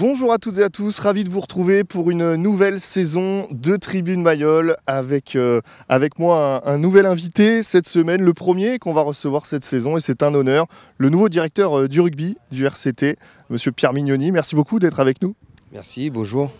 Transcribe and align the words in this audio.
Bonjour 0.00 0.32
à 0.32 0.38
toutes 0.38 0.56
et 0.56 0.62
à 0.62 0.70
tous, 0.70 0.98
ravi 0.98 1.24
de 1.24 1.28
vous 1.28 1.40
retrouver 1.40 1.84
pour 1.84 2.10
une 2.10 2.36
nouvelle 2.36 2.80
saison 2.80 3.46
de 3.50 3.76
Tribune 3.76 4.22
Mayol 4.22 4.76
avec, 4.86 5.36
euh, 5.36 5.60
moi 6.16 6.62
un, 6.64 6.72
un 6.72 6.78
nouvel 6.78 7.04
invité 7.04 7.62
cette 7.62 7.86
semaine, 7.86 8.22
le 8.22 8.32
premier 8.32 8.78
qu'on 8.78 8.94
va 8.94 9.02
recevoir 9.02 9.44
cette 9.44 9.62
saison 9.62 9.98
et 9.98 10.00
c'est 10.00 10.22
un 10.22 10.32
honneur, 10.32 10.68
le 10.96 11.10
nouveau 11.10 11.28
directeur 11.28 11.80
euh, 11.80 11.86
du 11.86 12.00
rugby 12.00 12.38
du 12.50 12.64
RCT, 12.64 13.18
monsieur 13.50 13.72
Pierre 13.72 13.92
Mignoni. 13.92 14.32
Merci 14.32 14.54
beaucoup 14.54 14.78
d'être 14.78 15.00
avec 15.00 15.20
nous. 15.20 15.34
Merci, 15.70 16.08
bonjour. 16.08 16.50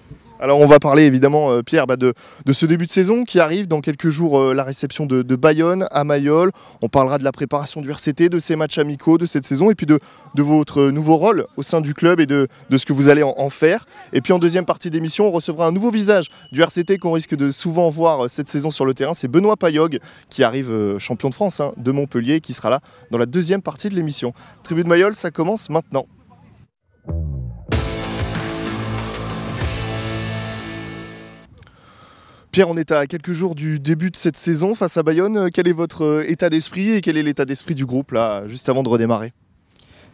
Alors 0.42 0.58
on 0.58 0.66
va 0.66 0.78
parler 0.78 1.04
évidemment, 1.04 1.50
euh, 1.50 1.62
Pierre, 1.62 1.86
bah, 1.86 1.96
de, 1.96 2.14
ce 2.50 2.64
début 2.64 2.86
de 2.86 2.90
saison 2.90 3.24
qui 3.24 3.40
arrive 3.40 3.68
dans 3.68 3.82
quelques 3.82 4.08
jours, 4.08 4.40
euh, 4.40 4.54
la 4.54 4.64
réception 4.64 5.04
de, 5.04 5.22
Bayonne 5.36 5.86
à 5.90 6.02
Mayol. 6.02 6.50
On 6.80 6.88
parlera 6.88 7.18
de 7.18 7.24
la 7.24 7.32
préparation 7.32 7.82
du 7.82 7.90
RCT, 7.90 8.30
de 8.30 8.38
ces 8.38 8.56
matchs 8.56 8.78
amicaux 8.78 9.18
de 9.18 9.26
cette 9.26 9.44
saison 9.44 9.70
et 9.70 9.74
puis 9.74 9.84
de, 9.84 9.98
votre 10.38 10.84
nouveau 10.84 11.16
rôle 11.16 11.46
au 11.58 11.62
sein 11.62 11.82
du 11.82 11.92
club 11.92 12.20
et 12.20 12.26
de, 12.26 12.48
ce 12.74 12.86
que 12.86 12.94
vous 12.94 13.10
allez 13.10 13.22
en, 13.22 13.48
faire. 13.50 13.84
Et 14.14 14.22
puis 14.22 14.32
en 14.32 14.38
deuxième 14.38 14.64
partie 14.64 14.88
d'émission, 14.88 15.26
on 15.26 15.30
recevra 15.30 15.66
un 15.66 15.72
nouveau 15.72 15.90
visage 15.90 16.28
du 16.52 16.62
RCT 16.62 16.96
qu'on 16.98 17.12
risque 17.12 17.34
de 17.34 17.50
souvent 17.50 17.90
voir 17.90 18.24
euh, 18.24 18.28
cette 18.28 18.48
saison 18.48 18.70
sur 18.70 18.86
le 18.86 18.94
terrain. 18.94 19.12
C'est 19.12 19.28
Benoît 19.28 19.58
Payog 19.58 19.98
qui 20.30 20.42
arrive 20.42 20.70
euh, 20.70 20.98
champion 20.98 21.28
de 21.28 21.34
France 21.34 21.60
hein, 21.60 21.72
de 21.76 21.90
Montpellier 21.92 22.40
qui 22.40 22.54
sera 22.54 22.70
là 22.70 22.80
dans 23.10 23.18
la 23.18 23.26
deuxième 23.26 23.60
partie 23.60 23.90
de 23.90 23.94
l'émission. 23.94 24.32
Tribu 24.62 24.84
de 24.84 24.88
Mayol, 24.88 25.14
ça 25.14 25.30
commence 25.30 25.68
maintenant. 25.68 26.06
Pierre, 32.52 32.68
on 32.68 32.76
est 32.76 32.90
à 32.90 33.06
quelques 33.06 33.32
jours 33.32 33.54
du 33.54 33.78
début 33.78 34.10
de 34.10 34.16
cette 34.16 34.36
saison 34.36 34.74
face 34.74 34.96
à 34.96 35.04
Bayonne. 35.04 35.50
Quel 35.54 35.68
est 35.68 35.72
votre 35.72 36.04
euh, 36.04 36.24
état 36.30 36.50
d'esprit 36.50 36.90
et 36.90 37.00
quel 37.00 37.16
est 37.16 37.22
l'état 37.22 37.44
d'esprit 37.44 37.76
du 37.76 37.86
groupe 37.86 38.10
là, 38.10 38.42
juste 38.48 38.68
avant 38.68 38.82
de 38.82 38.88
redémarrer? 38.88 39.32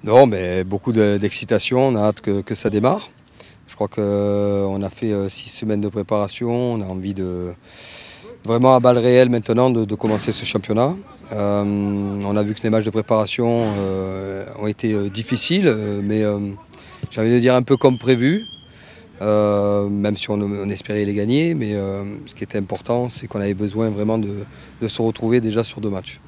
Non, 0.04 0.26
mais 0.26 0.62
beaucoup 0.62 0.92
de- 0.92 1.16
d'excitation, 1.16 1.88
on 1.88 1.96
a 1.96 2.00
hâte 2.00 2.20
que, 2.20 2.54
ça 2.54 2.68
démarre. 2.68 3.08
Je 3.66 3.74
crois 3.74 3.88
qu'on 3.88 4.82
a 4.82 4.90
fait 4.90 5.12
euh, 5.12 5.30
six 5.30 5.48
semaines 5.48 5.80
de 5.80 5.88
préparation, 5.88 6.74
on 6.74 6.82
a 6.82 6.84
envie 6.84 7.14
de 7.14 7.54
vraiment 8.44 8.76
à 8.76 8.80
balle 8.80 8.98
réelle 8.98 9.30
maintenant 9.30 9.70
de, 9.70 9.94
commencer 9.94 10.30
ce 10.30 10.44
championnat. 10.44 10.94
Euh, 11.32 11.62
on 11.64 12.36
a 12.36 12.42
vu 12.42 12.54
que 12.54 12.62
les 12.62 12.70
matchs 12.70 12.84
de 12.84 12.90
préparation 12.90 13.62
euh, 13.78 14.44
ont 14.58 14.66
été 14.66 14.92
euh, 14.92 15.08
difficiles, 15.08 15.68
euh, 15.68 16.00
mais 16.04 16.22
euh, 16.22 16.38
j'ai 17.10 17.22
envie 17.22 17.32
de 17.32 17.40
dire 17.40 17.54
un 17.54 17.62
peu 17.62 17.78
comme 17.78 17.98
prévu. 17.98 18.44
Euh, 19.22 19.88
même 19.88 20.16
si 20.16 20.28
on, 20.30 20.68
espérait 20.68 21.04
les 21.04 21.14
gagner, 21.14 21.54
mais 21.54 21.74
euh, 21.74 22.04
ce 22.26 22.34
qui 22.34 22.44
était 22.44 22.58
important, 22.58 23.08
c'est 23.08 23.26
qu'on 23.26 23.40
avait 23.40 23.54
besoin 23.54 23.88
vraiment 23.88 24.18
de, 24.18 24.28
se 24.86 25.02
retrouver 25.02 25.40
déjà 25.40 25.64
sur 25.64 25.80
deux 25.80 25.90
matchs. 25.90 26.20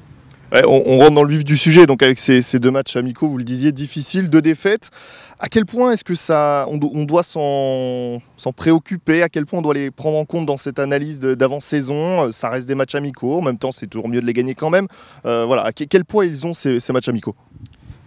On, 0.51 0.97
rentre 0.97 1.13
dans 1.13 1.21
le 1.21 1.29
vif 1.29 1.43
du 1.43 1.55
sujet, 1.57 1.85
donc 1.85 2.01
avec 2.01 2.17
ces, 2.17 2.41
deux 2.57 2.71
matchs 2.71 2.95
amicaux, 2.95 3.27
vous 3.27 3.37
le 3.37 3.43
disiez, 3.43 3.71
difficiles, 3.71 4.31
deux 4.31 4.41
défaites. 4.41 4.89
À 5.37 5.47
quel 5.47 5.67
point 5.67 5.91
est-ce 5.91 6.03
que 6.03 6.15
ça, 6.15 6.65
on, 6.69 6.77
do- 6.77 6.89
on 6.95 7.03
doit 7.03 7.21
s'en 7.21 8.19
préoccuper? 8.55 9.21
À 9.21 9.29
quel 9.29 9.45
point 9.45 9.59
on 9.59 9.61
doit 9.61 9.75
les 9.75 9.91
prendre 9.91 10.17
en 10.17 10.25
compte 10.25 10.47
dans 10.47 10.57
cette 10.57 10.79
analyse 10.79 11.19
d'avant-saison? 11.19 12.25
Euh, 12.25 12.31
Ça 12.31 12.49
reste 12.49 12.67
des 12.67 12.73
matchs 12.73 12.95
amicaux, 12.95 13.37
en 13.37 13.41
même 13.41 13.59
temps 13.59 13.71
c'est 13.71 13.85
toujours 13.85 14.09
mieux 14.09 14.21
de 14.21 14.25
les 14.25 14.33
gagner 14.33 14.55
quand 14.55 14.71
même. 14.71 14.87
Voilà, 15.23 15.65
à 15.65 15.71
que- 15.71 15.83
quel 15.83 16.03
poids 16.03 16.25
ils 16.25 16.47
ont 16.47 16.55
ces, 16.55 16.79
ces 16.79 16.93
matchs 16.93 17.09
amicaux? 17.09 17.35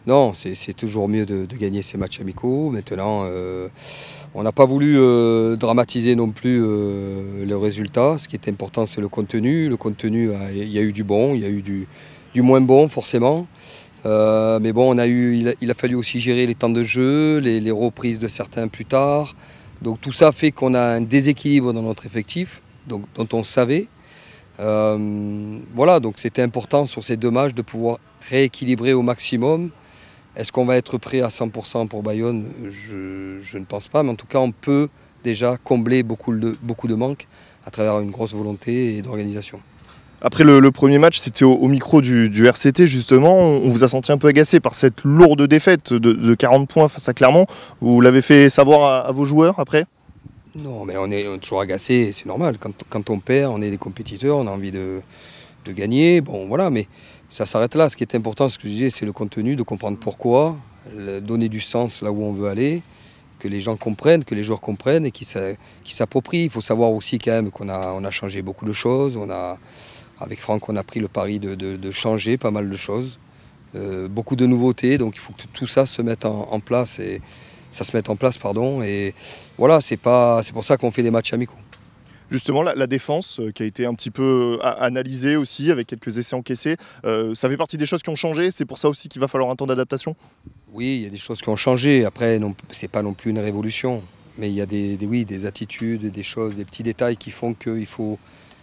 Non, 0.05 0.33
c'est 0.33 0.75
toujours 0.75 1.09
mieux 1.09 1.25
de, 1.25 1.47
gagner 1.57 1.83
ces 1.83 1.97
matchs 1.97 2.21
amicaux. 2.21 2.71
Maintenant, 2.71 3.23
euh, 3.25 3.69
on 4.35 4.43
n'a 4.43 4.51
pas 4.51 4.65
voulu 4.65 4.97
euh, 4.99 5.55
dramatiser 5.55 6.17
non 6.17 6.31
plus 6.31 6.61
euh, 6.61 7.47
le 7.47 7.57
résultat. 7.57 8.19
Ce 8.19 8.27
qui 8.27 8.35
est 8.35 8.49
important, 8.49 8.85
c'est 8.87 9.01
le 9.01 9.09
contenu. 9.09 9.69
Le 9.69 9.77
contenu, 9.77 10.31
il 10.53 10.73
y 10.73 10.79
a 10.79 10.83
eu 10.83 10.93
du 10.93 11.05
bon, 11.05 11.35
il 11.35 11.41
y 11.41 11.45
a 11.45 11.49
eu 11.49 11.63
du, 11.63 11.87
moins 12.35 12.61
bon, 12.61 12.89
forcément. 12.89 13.47
Mais 14.05 14.73
bon, 14.73 14.93
on 14.93 14.99
a 14.99 15.07
eu, 15.07 15.55
il, 15.61 15.71
a, 15.71 15.75
fallu 15.75 15.95
aussi 15.95 16.19
gérer 16.19 16.47
les 16.47 16.57
temps 16.57 16.71
de 16.71 16.83
jeu, 16.83 17.39
les, 17.39 17.71
reprises 17.71 18.19
de 18.19 18.27
certains 18.27 18.67
plus 18.67 18.87
tard. 18.87 19.37
Donc 19.83 20.01
tout 20.01 20.13
ça 20.13 20.33
fait 20.33 20.51
qu'on 20.51 20.75
a 20.75 20.83
un 20.83 21.01
déséquilibre 21.01 21.73
dans 21.73 21.83
notre 21.83 22.07
effectif, 22.07 22.61
dont 22.89 23.05
on 23.33 23.45
savait. 23.45 23.87
Voilà, 24.59 26.01
donc 26.01 26.15
c'était 26.17 26.43
important 26.43 26.87
sur 26.87 27.05
ces 27.05 27.17
deux 27.17 27.31
matchs 27.31 27.55
de 27.55 27.63
pouvoir 27.63 27.99
rééquilibrer 28.29 28.95
au 28.95 29.03
maximum. 29.03 29.71
Est-ce 30.37 30.51
qu'on 30.53 30.65
va 30.65 30.77
être 30.77 30.97
prêt 30.99 31.21
à 31.21 31.29
100% 31.29 31.89
pour 31.89 32.03
Bayonne? 32.03 32.47
Je, 32.71 33.39
je 33.41 33.59
ne 33.59 33.65
pense 33.65 33.89
pas, 33.89 34.03
mais 34.03 34.11
en 34.11 34.15
tout 34.15 34.27
cas, 34.27 34.39
on 34.39 34.51
peut 34.51 34.89
déjà 35.25 35.57
combler 35.63 36.03
beaucoup 36.03 36.35
de, 36.35 36.57
beaucoup 36.63 36.89
de 36.89 36.95
manques 36.95 37.27
à 37.67 37.71
travers 37.71 38.01
une 38.01 38.11
grosse 38.11 38.35
volonté 38.35 38.97
et 38.97 39.03
d'organisation. 39.03 39.61
Après 40.21 40.45
le, 40.45 40.61
le 40.61 40.71
premier 40.71 40.99
match, 40.99 41.19
c'était 41.19 41.45
au, 41.45 41.53
au 41.53 41.69
micro 41.69 42.01
du, 42.01 42.31
du 42.31 42.47
RCT 42.47 42.87
justement. 42.87 43.37
On, 43.39 43.65
on 43.65 43.69
vous 43.69 43.85
a 43.85 43.89
senti 43.89 44.11
un 44.13 44.19
peu 44.19 44.29
agacé 44.29 44.61
par 44.61 44.75
cette 44.75 45.03
lourde 45.05 45.43
défaite 45.47 45.93
de, 45.93 46.13
de 46.13 46.35
40 46.35 46.69
points 46.69 46.89
face 46.89 47.09
à 47.09 47.13
Clermont. 47.13 47.47
Vous 47.81 48.01
l'avez 48.01 48.23
fait 48.23 48.49
savoir 48.49 48.85
à, 48.85 49.09
à 49.09 49.13
vos 49.13 49.25
joueurs 49.25 49.59
après? 49.59 49.85
Non, 50.55 50.85
mais 50.85 50.97
on 50.97 51.11
est, 51.11 51.27
on 51.27 51.35
est 51.35 51.39
toujours 51.39 51.61
agacé, 51.61 52.13
c'est 52.13 52.27
normal. 52.27 52.57
Quand, 52.61 52.73
quand 52.89 53.11
on 53.11 53.19
perd, 53.19 53.53
on 53.53 53.61
est 53.63 53.71
des 53.71 53.79
compétiteurs, 53.79 54.37
on 54.37 54.47
a 54.47 54.51
envie 54.51 54.71
de, 54.71 55.01
de 55.65 55.73
gagner. 55.73 56.21
Bon, 56.21 56.47
voilà, 56.47 56.71
mais 56.71 56.87
ça 57.33 57.47
s'arrête 57.47 57.75
là. 57.75 57.89
Ce 57.89 57.97
qui 57.97 58.05
est 58.05 58.15
important, 58.15 58.49
ce 58.49 58.59
que 58.59 58.65
je 58.65 58.73
disais, 58.75 58.91
c'est 58.91 59.07
le 59.07 59.13
contenu, 59.13 59.57
de 59.57 59.63
comprendre 59.63 59.99
pourquoi, 59.99 60.57
donner 61.23 61.49
du 61.49 61.61
sens 61.61 62.03
là 62.03 62.13
où 62.13 62.23
on 62.23 62.33
veut 62.33 62.49
aller, 62.49 62.83
que 63.39 63.49
les 63.49 63.63
gens 63.63 63.77
comprennent, 63.77 64.23
que 64.23 64.35
les 64.35 64.45
joueurs 64.45 64.61
comprennent 64.61 65.07
et 65.07 65.11
qu'ils 65.11 65.27
s'approprient. 65.27 66.45
Il 66.45 66.51
faut 66.51 66.61
savoir 66.61 66.93
aussi 66.93 67.19
quand 67.19 67.33
même 67.33 67.51
qu'on 67.51 67.71
a, 67.71 68.11
changé 68.11 68.43
beaucoup 68.43 68.67
de 68.67 68.75
choses. 68.75 69.17
On 69.17 69.31
a, 69.31 69.59
avec 70.21 70.41
Franck, 70.41 70.69
on 70.69 70.77
a 70.77 70.83
pris 70.83 71.01
le 71.01 71.09
pari 71.09 71.41
de, 71.41 71.91
changer 71.91 72.37
pas 72.37 72.51
mal 72.51 72.69
de 72.69 72.77
choses. 72.77 73.19
Euh, 73.75 74.07
beaucoup 74.07 74.37
de 74.37 74.45
nouveautés, 74.45 74.99
donc 74.99 75.17
il 75.17 75.19
faut 75.19 75.33
que 75.33 75.45
tout 75.55 75.67
ça 75.67 75.87
se 75.87 76.03
mette 76.03 76.27
en, 76.27 76.47
en 76.53 76.61
place 76.61 76.99
et 76.99 77.23
ça 77.71 77.85
se 77.85 77.97
mette 77.97 78.11
en 78.11 78.17
place, 78.17 78.37
pardon. 78.37 78.83
Et 78.83 79.15
voilà, 79.57 79.81
c'est 79.81 79.97
pour 79.97 80.63
ça 80.63 80.77
qu'on 80.77 80.91
fait 80.91 81.03
des 81.03 81.11
matchs 81.11 81.33
amicaux. 81.33 81.62
Justement, 82.33 82.63
la, 82.63 82.75
la 82.75 82.87
défense 82.87 83.39
euh, 83.41 83.51
qui 83.53 83.63
a 83.63 83.67
été 83.67 83.85
un 83.87 83.95
petit 83.95 84.11
peu 84.11 84.59
euh, 84.63 84.75
analysée 84.79 85.37
aussi 85.37 85.71
avec 85.71 85.87
quelques 85.87 86.17
essais 86.19 86.35
encaissés, 86.35 86.77
euh, 87.05 87.35
ça 87.35 87.49
fait 87.49 87.57
partie 87.57 87.77
des 87.77 87.87
choses 87.87 88.03
qui 88.03 88.11
ont 88.11 88.15
changé? 88.17 88.51
C'est 88.51 88.65
pour 88.65 88.79
ça 88.79 88.89
aussi 88.89 89.09
qu'il 89.09 89.21
va 89.21 89.29
falloir 89.29 89.51
un 89.51 89.57
temps 89.57 89.67
d'adaptation? 89.67 90.17
Oui, 90.73 90.97
il 90.97 91.03
y 91.03 91.07
a 91.07 91.11
des 91.11 91.19
choses 91.19 91.43
qui 91.43 91.49
ont 91.51 91.57
changé. 91.57 92.05
Après, 92.07 92.39
non, 92.39 92.55
c'est 92.71 92.89
pas 92.89 93.03
non 93.03 93.13
plus 93.13 93.31
une 93.31 93.39
révolution, 93.39 94.03
mais 94.39 94.49
il 94.49 94.55
y 94.55 94.63
a 94.63 94.67
des, 94.67 94.97
des- 94.97 95.07
oui, 95.07 95.25
des 95.27 95.45
attitudes, 95.45 96.11
des 96.11 96.23
choses, 96.23 96.55
des 96.55 96.65
petits 96.65 96.83
détails 96.83 97.19
qui 97.19 97.31
font 97.31 97.53
qu'il 97.53 97.87
faut, 97.87 98.19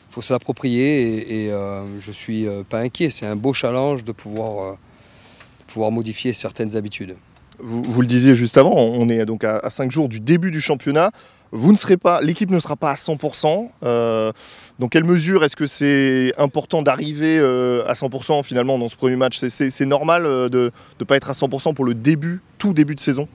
faut 0.10 0.22
se 0.22 0.34
l'approprier. 0.34 1.02
Et, 1.04 1.46
et, 1.46 1.52
euh, 1.52 1.84
je 2.00 2.12
suis 2.12 2.48
euh, 2.48 2.64
pas 2.68 2.80
inquiet. 2.80 3.12
C'est 3.12 3.28
un 3.28 3.36
beau 3.36 3.54
challenge 3.54 4.04
de 4.04 4.12
pouvoir, 4.12 4.64
euh, 4.64 4.72
de 4.72 5.72
pouvoir 5.72 5.92
modifier 5.92 6.34
certaines 6.34 6.76
habitudes. 6.76 7.16
Vous, 7.62 7.84
vous 7.84 8.02
le 8.02 8.08
disiez 8.08 8.36
juste 8.36 8.58
avant, 8.58 8.74
on 8.74 9.10
est 9.10 9.26
donc 9.26 9.44
à, 9.44 9.70
5 9.70 9.92
jours 9.92 10.08
du 10.10 10.20
début 10.22 10.50
du 10.50 10.62
championnat. 10.62 11.12
Vous 11.52 11.72
ne 11.72 11.78
serez 11.78 11.98
pas, 11.98 12.22
l'équipe 12.22 12.52
ne 12.52 12.60
sera 12.60 12.76
pas 12.76 12.92
à 12.92 12.96
100%. 12.96 13.72
Euh, 13.82 14.32
dans 14.78 14.88
quelle 14.88 15.04
mesure 15.04 15.44
est-ce 15.44 15.56
que 15.56 15.66
c'est 15.66 16.32
important 16.38 16.84
d'arriver 16.84 17.40
euh, 17.40 17.84
à 17.88 17.94
100% 17.94 18.44
finalement 18.44 18.78
dans 18.78 18.88
ce 18.88 18.96
premier 18.96 19.16
match? 19.16 19.40
C'est- 19.40 19.86
normal 19.86 20.26
euh, 20.28 20.48
de 20.50 20.72
ne 21.00 21.06
pas 21.06 21.16
être 21.18 21.30
à 21.30 21.34
100% 21.34 21.74
pour 21.74 21.86
le 21.86 21.96
début, 21.96 22.42
tout 22.60 22.74
début 22.74 22.94
de 22.94 23.00
saison? 23.00 23.28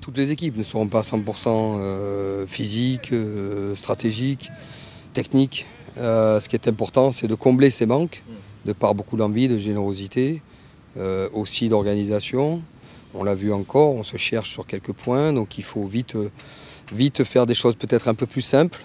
Toutes 0.00 0.16
les 0.16 0.30
équipes 0.30 0.56
ne 0.56 0.62
seront 0.62 0.86
pas 0.86 1.00
à 1.00 1.02
100% 1.02 1.76
euh, 1.80 2.46
physiques, 2.46 3.12
stratégiques, 3.74 4.50
techniques. 5.12 5.66
Euh, 5.98 6.40
ce 6.40 6.48
qui 6.48 6.56
est 6.56 6.66
important, 6.66 7.10
c'est 7.10 7.26
de 7.26 7.34
combler 7.34 7.70
ces 7.70 7.84
manques, 7.84 8.22
de 8.64 8.72
par 8.72 8.94
beaucoup 8.94 9.18
d'envie, 9.18 9.48
de 9.48 9.58
générosité, 9.58 10.40
aussi 11.34 11.68
d'organisation. 11.68 12.62
On 13.14 13.22
l'a 13.22 13.34
vu 13.34 13.52
encore, 13.52 13.94
on 13.94 14.02
se 14.04 14.16
cherche 14.16 14.50
sur 14.50 14.66
quelques 14.66 14.92
points, 14.92 15.32
donc 15.32 15.58
il 15.58 15.64
faut 15.64 15.86
vite, 15.86 16.16
vite 16.92 17.24
faire 17.24 17.46
des 17.46 17.54
choses 17.54 17.74
peut-être 17.76 18.08
un 18.08 18.14
peu 18.14 18.26
plus 18.26 18.42
simples 18.42 18.78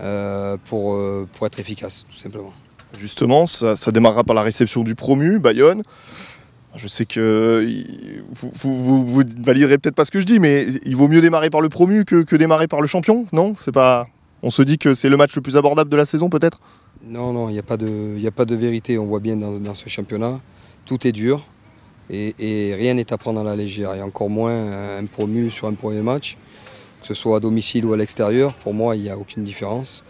euh, 0.00 0.56
pour, 0.66 0.94
euh, 0.94 1.28
pour 1.34 1.46
être 1.46 1.58
efficace, 1.58 2.04
tout 2.10 2.18
simplement. 2.18 2.52
Justement, 2.98 3.46
ça, 3.46 3.76
ça 3.76 3.90
démarrera 3.90 4.24
par 4.24 4.34
la 4.34 4.42
réception 4.42 4.82
du 4.82 4.94
promu, 4.94 5.38
Bayonne. 5.38 5.82
Je 6.76 6.88
sais 6.88 7.06
que 7.06 7.64
vous, 8.30 9.04
vous, 9.06 9.22
validerez 9.38 9.78
peut-être 9.78 9.94
pas 9.94 10.04
ce 10.04 10.10
que 10.10 10.20
je 10.20 10.26
dis, 10.26 10.40
mais 10.40 10.66
il 10.84 10.96
vaut 10.96 11.06
mieux 11.06 11.20
démarrer 11.20 11.48
par 11.50 11.60
le 11.60 11.68
promu 11.68 12.04
que, 12.04 12.22
que 12.22 12.34
démarrer 12.34 12.66
par 12.66 12.80
le 12.80 12.88
champion, 12.88 13.26
non? 13.32 13.54
C'est 13.56 13.72
pas. 13.72 14.08
On 14.42 14.50
se 14.50 14.60
dit 14.62 14.76
que 14.76 14.94
c'est 14.94 15.08
le 15.08 15.16
match 15.16 15.34
le 15.36 15.42
plus 15.42 15.56
abordable 15.56 15.88
de 15.88 15.96
la 15.96 16.04
saison, 16.04 16.28
peut-être? 16.28 16.60
Non, 17.06 17.32
non, 17.32 17.48
il 17.48 17.52
n'y 17.52 17.58
a, 17.58 17.62
pas 17.62 17.76
de- 17.76 18.16
y 18.18 18.26
a 18.26 18.30
pas 18.32 18.44
de 18.44 18.56
vérité. 18.56 18.98
On 18.98 19.06
voit 19.06 19.20
bien 19.20 19.36
dans, 19.36 19.52
dans 19.52 19.74
ce 19.74 19.88
championnat, 19.88 20.40
tout 20.84 21.06
est 21.06 21.12
dur 21.12 21.46
et, 22.10 22.34
et 22.38 22.74
rien 22.74 22.94
n'est 22.94 23.12
à 23.12 23.18
prendre 23.18 23.40
à 23.40 23.44
la 23.44 23.54
légère. 23.56 23.94
Et 23.94 24.02
encore 24.02 24.28
moins 24.28 24.98
un 24.98 25.06
promu 25.06 25.50
sur 25.50 25.68
un 25.68 25.74
premier 25.74 26.02
match, 26.02 26.36
que 27.06 27.08
ce 27.08 27.14
soit 27.14 27.36
à 27.36 27.40
domicile 27.40 27.84
ou 27.84 27.92
à 27.92 27.96
l'extérieur. 27.98 28.54
Pour 28.54 28.72
moi, 28.72 28.96
il 28.96 29.02
n'y 29.02 29.10
a 29.10 29.18
aucune 29.18 29.44
différence. 29.44 30.02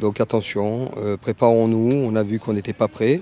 Donc 0.00 0.20
attention, 0.20 0.88
euh, 0.98 1.16
préparons-nous. 1.16 1.92
On 1.92 2.14
a 2.14 2.22
vu 2.22 2.38
qu'on 2.38 2.52
n'était 2.52 2.72
pas 2.72 2.86
prêt. 2.86 3.20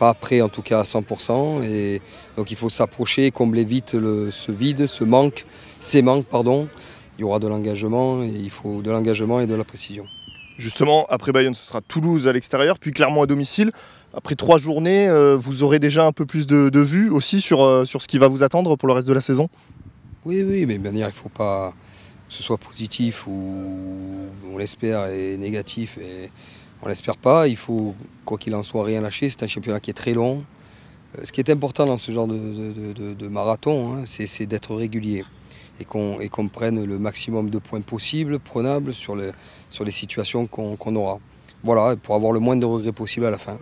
Pas 0.00 0.12
prêt 0.14 0.40
en 0.40 0.48
tout 0.48 0.62
cas 0.62 0.80
à 0.80 0.82
100%. 0.84 1.62
Et 1.62 2.00
donc 2.36 2.50
il 2.50 2.56
faut 2.56 2.68
s'approcher, 2.68 3.30
combler 3.30 3.64
vite 3.64 3.94
le- 3.94 4.30
ce 4.32 4.50
vide, 4.50 4.86
ce 4.88 5.04
manque, 5.04 5.46
ces 5.78 6.02
manques, 6.02 6.26
pardon. 6.26 6.68
Il 7.18 7.22
y 7.22 7.24
aura 7.24 7.38
de 7.38 7.46
l'engagement, 7.46 8.22
et 8.22 8.26
il 8.28 8.50
faut 8.50 8.82
de 8.82 8.90
l'engagement 8.90 9.40
et 9.40 9.46
de 9.46 9.54
la 9.54 9.64
précision. 9.64 10.04
Justement, 10.58 11.06
après 11.08 11.32
Bayonne, 11.32 11.54
ce 11.54 11.64
sera 11.66 11.80
Toulouse 11.80 12.26
à 12.28 12.32
l'extérieur, 12.32 12.78
puis 12.78 12.90
Clermont 12.90 13.22
à 13.22 13.26
domicile. 13.26 13.70
Après 14.12 14.34
trois 14.34 14.58
journées, 14.58 15.06
euh, 15.08 15.36
vous 15.36 15.62
aurez 15.62 15.78
déjà 15.78 16.04
un 16.06 16.12
peu 16.12 16.26
plus 16.26 16.46
de, 16.46 16.68
de 16.68 16.80
vues 16.80 17.10
aussi 17.10 17.40
sur, 17.40 17.62
euh, 17.62 17.84
sur 17.84 18.02
ce 18.02 18.08
qui 18.08 18.18
va 18.18 18.28
vous 18.28 18.42
attendre 18.42 18.74
pour 18.76 18.88
le 18.88 18.94
reste 18.94 19.06
de 19.08 19.12
la 19.12 19.20
saison? 19.20 19.48
Oui, 20.24 20.42
oui, 20.42 20.66
mais 20.66 20.78
manière, 20.78 21.08
il 21.08 21.12
faut 21.14 21.28
pas. 21.28 21.72
Que 22.28 22.34
ce 22.34 22.42
soit 22.42 22.58
positif 22.58 23.26
ou 23.26 23.54
on 24.52 24.58
l'espère 24.58 25.06
et 25.08 25.36
négatif 25.36 25.98
et 25.98 26.30
on 26.82 26.88
l'espère 26.88 27.16
pas. 27.16 27.48
Il 27.48 27.56
faut, 27.56 27.94
quoi 28.24 28.38
qu'il 28.38 28.54
en 28.54 28.62
soit, 28.62 28.84
rien 28.84 29.00
lâcher. 29.00 29.30
C'est 29.30 29.42
un 29.42 29.46
championnat 29.46 29.80
qui 29.80 29.90
est 29.90 29.94
très 29.94 30.14
long. 30.14 30.44
Euh, 31.18 31.22
ce 31.24 31.32
qui 31.32 31.40
est 31.40 31.50
important 31.50 31.86
dans 31.86 31.98
ce 31.98 32.10
genre 32.12 32.26
de, 32.26 33.28
marathon, 33.28 33.96
hein, 33.96 34.04
c'est 34.06 34.46
d'être 34.46 34.74
régulier 34.74 35.24
et 35.78 35.84
qu'on 35.84 36.48
prenne 36.48 36.82
le 36.84 36.98
maximum 36.98 37.50
de 37.50 37.58
points 37.58 37.82
possibles, 37.82 38.38
prenables 38.38 38.94
sur, 38.94 39.14
sur 39.68 39.84
les 39.84 39.92
situations 39.92 40.46
qu'on 40.46 40.96
aura. 40.96 41.18
Voilà, 41.62 41.96
pour 41.96 42.14
avoir 42.14 42.32
le 42.32 42.40
moins 42.40 42.56
de 42.56 42.64
regrets 42.64 42.92
possible 42.92 43.26
à 43.26 43.30
la 43.30 43.36
fin. 43.36 43.58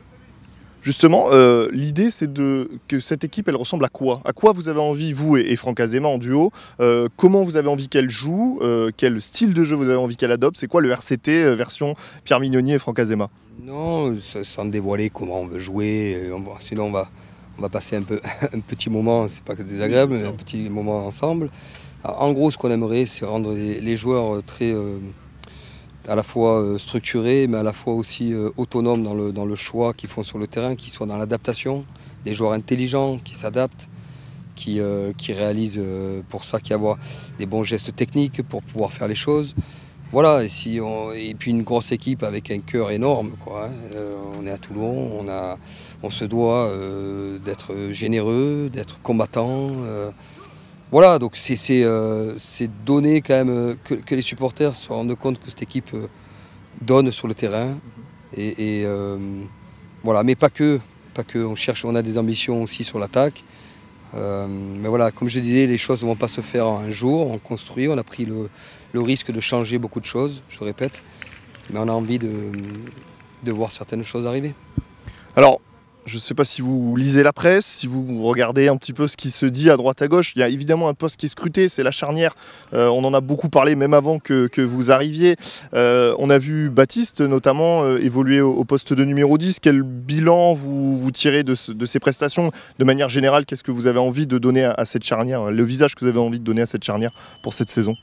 Justement, 0.85 1.29
euh, 1.33 1.71
l'idée 1.73 2.11
c'est 2.11 2.31
de 2.31 2.71
que 2.89 3.01
cette 3.01 3.25
équipe 3.25 3.49
elle 3.49 3.57
ressemble 3.57 3.87
à 3.87 3.89
quoi? 3.89 4.21
À 4.27 4.35
quoi 4.35 4.53
vous 4.53 4.69
avez 4.69 4.81
envie, 4.81 5.15
vous 5.15 5.39
et, 5.39 5.57
Franck 5.57 5.81
Azema 5.81 6.09
en 6.09 6.19
duo? 6.19 6.53
Euh, 6.79 7.09
Comment 7.17 7.43
vous 7.43 7.57
avez 7.57 7.69
envie 7.69 7.89
qu'elle 7.89 8.11
joue? 8.11 8.59
Euh, 8.61 8.91
Quel 8.95 9.19
style 9.23 9.55
de 9.55 9.65
jeu 9.65 9.77
vous 9.77 9.89
avez 9.89 9.97
envie 9.97 10.17
qu'elle 10.17 10.31
adopte? 10.31 10.59
C'est 10.59 10.67
quoi 10.67 10.83
le 10.83 10.91
RCT 10.91 11.55
version 11.55 11.95
Pierre 12.25 12.39
Mignoni 12.39 12.75
et 12.75 12.79
Franck 12.79 12.99
Azema 12.99 13.31
Non, 13.63 14.15
sans 14.43 14.67
dévoiler 14.67 15.09
comment 15.09 15.41
on 15.41 15.47
veut 15.47 15.59
jouer. 15.59 16.31
sinon 16.61 16.85
on 16.89 16.93
va, 16.93 17.69
passer 17.71 17.97
un, 18.53 18.61
petit 18.61 18.91
moment, 18.91 19.27
c'est 19.27 19.43
pas 19.43 19.55
désagréable, 19.55 20.19
mais 20.21 20.29
un 20.29 20.33
petit 20.33 20.69
moment 20.69 21.07
ensemble. 21.07 21.49
En 22.05 22.31
gros, 22.35 22.51
ce 22.51 22.59
qu'on 22.59 22.71
aimerait, 22.71 23.07
c'est 23.07 23.25
rendre 23.25 23.55
les 23.55 23.97
joueurs 23.97 24.43
très 24.43 24.75
à 26.09 26.15
la 26.15 26.23
fois 26.23 26.61
euh, 26.61 26.79
structurés, 26.79 27.47
mais 27.47 27.59
à 27.59 27.63
la 27.63 27.73
fois 27.73 27.95
aussi 27.95 28.33
euh, 28.33 28.51
autonomes 28.57 29.03
dans 29.03 29.15
le, 29.15 29.33
dans 29.33 29.47
le 29.47 29.57
choix 29.57 29.93
qu'ils 29.93 30.09
font 30.09 30.23
sur 30.23 30.39
le 30.39 30.47
terrain, 30.47 30.77
qu'ils 30.77 30.93
soient 30.93 31.07
dans 31.07 31.17
l'adaptation, 31.17 31.85
des 32.25 32.35
joueurs 32.35 32.53
intelligents 32.53 33.19
qui 33.19 33.35
s'adaptent, 33.35 33.89
qui, 34.55 34.81
euh, 34.81 35.13
qui 35.17 35.33
réalisent 35.33 35.83
pour 36.29 36.45
ça, 36.45 36.61
qui 36.61 36.73
avoir 36.73 36.99
des 37.39 37.47
bons 37.47 37.63
gestes 37.63 37.95
techniques 37.95 38.43
pour 38.43 38.63
pouvoir 38.63 38.93
faire 38.93 39.09
les 39.09 39.15
choses. 39.15 39.55
Voilà, 40.13 40.45
et 40.45 41.35
puis 41.35 41.51
une 41.51 41.65
grosse 41.65 41.91
équipe 41.91 42.23
avec 42.23 42.53
un 42.53 42.61
cœur 42.61 42.93
énorme. 42.93 43.33
Quoi, 43.45 43.65
hein. 43.65 43.97
on 44.39 44.47
est 44.47 44.51
à 44.51 44.59
Toulon, 44.59 45.11
on, 45.19 45.29
a, 45.29 45.59
on 46.05 46.11
se 46.11 46.25
doit 46.25 46.71
d'être 47.45 47.75
généreux, 47.91 48.71
d'être 48.73 49.01
combattant. 49.03 49.67
Voilà, 50.95 51.19
donc 51.19 51.37
euh, 51.51 52.35
c'est 52.39 52.85
donner 52.85 53.21
quand 53.21 53.35
même 53.35 53.51
euh, 53.51 53.75
que, 53.83 54.15
les 54.15 54.23
supporters 54.23 54.77
se 54.77 54.89
rendent 54.93 55.17
compte 55.17 55.41
que 55.41 55.49
cette 55.49 55.61
équipe 55.63 55.93
euh, 55.93 56.07
donne 56.83 57.11
sur 57.11 57.27
le 57.27 57.35
terrain. 57.35 57.77
Et, 58.37 58.87
voilà, 60.05 60.23
mais 60.23 60.37
pas 60.37 60.51
que, 60.51 60.79
pas 61.13 61.25
que. 61.25 61.41
On 61.41 61.57
cherche, 61.57 61.85
on 61.85 61.97
a 61.97 62.03
des 62.03 62.17
ambitions 62.17 62.63
aussi 62.63 62.85
sur 62.85 63.01
l'attaque. 63.01 63.43
mais 64.13 64.89
voilà, 64.89 65.11
comme 65.11 65.27
je 65.27 65.41
disais, 65.41 65.67
les 65.67 65.79
choses 65.79 66.01
ne 66.03 66.07
vont 66.07 66.15
pas 66.15 66.29
se 66.29 66.43
faire 66.43 66.69
en 66.69 66.79
un 66.79 66.91
jour. 66.91 67.29
On 67.29 67.39
construit, 67.39 67.89
on 67.89 67.99
a 67.99 68.05
pris 68.05 68.25
le, 68.25 68.49
risque 69.01 69.33
de 69.33 69.41
changer 69.41 69.79
beaucoup 69.79 69.99
de 69.99 70.05
choses, 70.05 70.45
je 70.49 70.63
répète. 70.63 71.03
Mais 71.71 71.81
on 71.81 71.89
a 71.89 71.93
envie 71.93 72.21
de, 72.21 72.53
de 73.43 73.51
voir 73.51 73.73
certaines 73.73 74.05
choses 74.05 74.29
arriver. 74.29 74.55
Alors, 75.35 75.61
je 76.07 76.17
ne 76.17 76.21
sais 76.21 76.35
pas 76.35 76.45
si 76.45 76.61
vous 76.61 76.95
lisez 76.97 77.23
la 77.23 77.33
presse, 77.33 77.65
si 77.65 77.87
vous 77.87 78.23
regardez 78.25 78.69
un 78.69 78.77
petit 78.77 78.93
peu 78.93 79.07
ce 79.07 79.17
qui 79.17 79.31
se 79.31 79.47
dit 79.47 79.71
à 79.71 79.77
droite 79.77 80.03
à 80.03 80.09
gauche. 80.09 80.33
Il 80.37 80.41
y 80.41 80.43
a 80.43 80.49
évidemment 80.49 80.89
un 80.89 80.95
poste 80.95 81.17
qui 81.17 81.27
est 81.27 81.31
scruté, 81.31 81.69
c'est 81.69 81.83
la 81.83 81.91
charnière. 81.91 82.35
Euh, 82.75 82.89
on 82.89 83.05
en 83.05 83.15
a 83.15 83.21
beaucoup 83.21 83.49
parlé 83.49 83.75
même 83.75 83.95
avant 83.95 84.19
que, 84.19 84.49
vous 84.61 84.91
arriviez. 84.91 85.37
Euh, 85.75 86.15
on 86.19 86.31
a 86.31 86.39
vu 86.39 86.71
Baptiste 86.71 87.21
notamment 87.21 87.85
euh, 87.85 87.99
évoluer 87.99 88.41
au, 88.41 88.65
poste 88.65 88.93
de 88.93 89.05
numéro 89.05 89.39
10. 89.39 89.61
Quel 89.61 89.83
bilan 89.83 90.53
vous, 90.55 91.11
tirez 91.11 91.43
de, 91.43 91.55
ces 91.55 91.99
prestations? 91.99 92.51
De 92.79 92.85
manière 92.85 93.09
générale, 93.09 93.47
qu'est-ce 93.47 93.63
que 93.63 93.71
vous 93.71 93.87
avez 93.87 93.99
envie 93.99 94.27
de 94.27 94.39
donner 94.39 94.65
à, 94.65 94.85
cette 94.85 95.05
charnière? 95.05 95.51
Le 95.51 95.63
visage 95.63 95.95
que 95.95 96.01
vous 96.01 96.09
avez 96.09 96.19
envie 96.19 96.39
de 96.39 96.45
donner 96.45 96.63
à 96.63 96.67
cette 96.67 96.85
charnière 96.85 97.13
pour 97.43 97.55
cette 97.55 97.71
saison? 97.71 97.95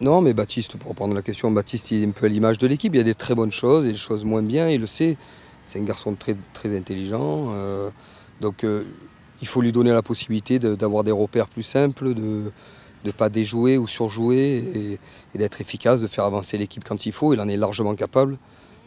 Non, 0.00 0.20
mais 0.20 0.34
Baptiste, 0.34 0.76
pour 0.76 0.90
reprendre 0.90 1.14
la 1.14 1.22
question, 1.22 1.50
Baptiste, 1.50 1.90
il 1.90 2.02
est 2.02 2.06
un 2.06 2.10
peu 2.10 2.26
à 2.26 2.28
l'image 2.28 2.58
de 2.58 2.66
l'équipe. 2.66 2.94
Il 2.94 2.98
y 2.98 3.00
a 3.00 3.04
des 3.04 3.14
très 3.14 3.34
bonnes 3.34 3.52
choses 3.52 3.86
et 3.86 3.92
des 3.92 3.98
choses 3.98 4.24
moins 4.24 4.42
bien, 4.42 4.68
il 4.68 4.80
le 4.80 4.86
sait. 4.86 5.16
C'est 5.64 5.78
un 5.78 5.82
garçon 5.82 6.14
très, 6.14 6.36
intelligent. 6.76 7.48
Euh, 7.54 7.90
donc 8.40 8.64
euh, 8.64 8.84
il 9.40 9.48
faut 9.48 9.60
lui 9.60 9.72
donner 9.72 9.92
la 9.92 10.02
possibilité 10.02 10.58
d'avoir 10.58 11.04
des 11.04 11.12
repères 11.12 11.48
plus 11.48 11.62
simples, 11.62 12.14
de 12.14 12.52
ne 13.04 13.10
pas 13.10 13.28
déjouer 13.28 13.78
ou 13.78 13.86
surjouer 13.86 14.98
et, 15.34 15.38
d'être 15.38 15.60
efficace, 15.60 16.00
de 16.00 16.06
faire 16.06 16.24
avancer 16.24 16.56
l'équipe 16.58 16.84
quand 16.84 17.06
il 17.06 17.12
faut. 17.12 17.34
Il 17.34 17.40
en 17.40 17.48
est 17.48 17.56
largement 17.56 17.94
capable. 17.94 18.38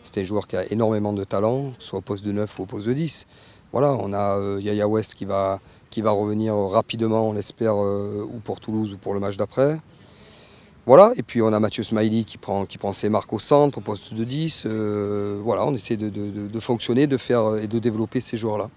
C'est 0.03 0.21
un 0.21 0.23
joueur 0.23 0.47
qui 0.47 0.55
a 0.55 0.71
énormément 0.71 1.13
de 1.13 1.23
talent, 1.23 1.73
soit 1.79 1.99
au 1.99 2.01
poste 2.01 2.23
de 2.23 2.31
9 2.31 2.59
ou 2.59 2.63
au 2.63 2.65
poste 2.65 2.87
de 2.87 2.93
10. 2.93 3.27
Voilà, 3.73 3.93
on 3.99 4.13
a 4.13 4.37
euh, 4.37 4.61
Yaya 4.61 4.87
West 4.87 5.15
qui 5.15 5.25
va, 5.25 5.59
qui 5.89 6.01
va 6.01 6.11
revenir 6.11 6.55
rapidement, 6.55 7.29
on 7.29 7.33
l'espère, 7.33 7.75
ou 7.75 8.39
pour 8.43 8.59
Toulouse 8.59 8.93
ou 8.93 8.97
pour 8.97 9.13
le 9.13 9.19
match 9.19 9.35
d'après. 9.35 9.77
Voilà, 10.87 11.11
et 11.17 11.21
puis 11.21 11.41
on 11.41 11.51
a 11.51 11.59
Mathieu 11.59 11.83
Smiley 11.83 12.23
qui 12.23 12.37
prend, 12.37 12.65
qui 12.65 12.77
prend 12.77 12.93
ses 12.93 13.09
marques 13.09 13.33
au 13.33 13.39
centre, 13.39 13.79
au 13.79 13.81
poste 13.81 14.13
de 14.13 14.23
10. 14.23 14.63
Euh, 14.65 15.37
voilà, 15.43 15.67
on 15.67 15.75
essaie 15.75 15.97
de, 15.97 16.59
fonctionner, 16.61 17.07
de 17.07 17.17
faire 17.17 17.41
euh, 17.41 17.59
et 17.59 17.67
de 17.67 17.77
développer 17.77 18.21
ces 18.21 18.37
joueurs-là. 18.37 18.69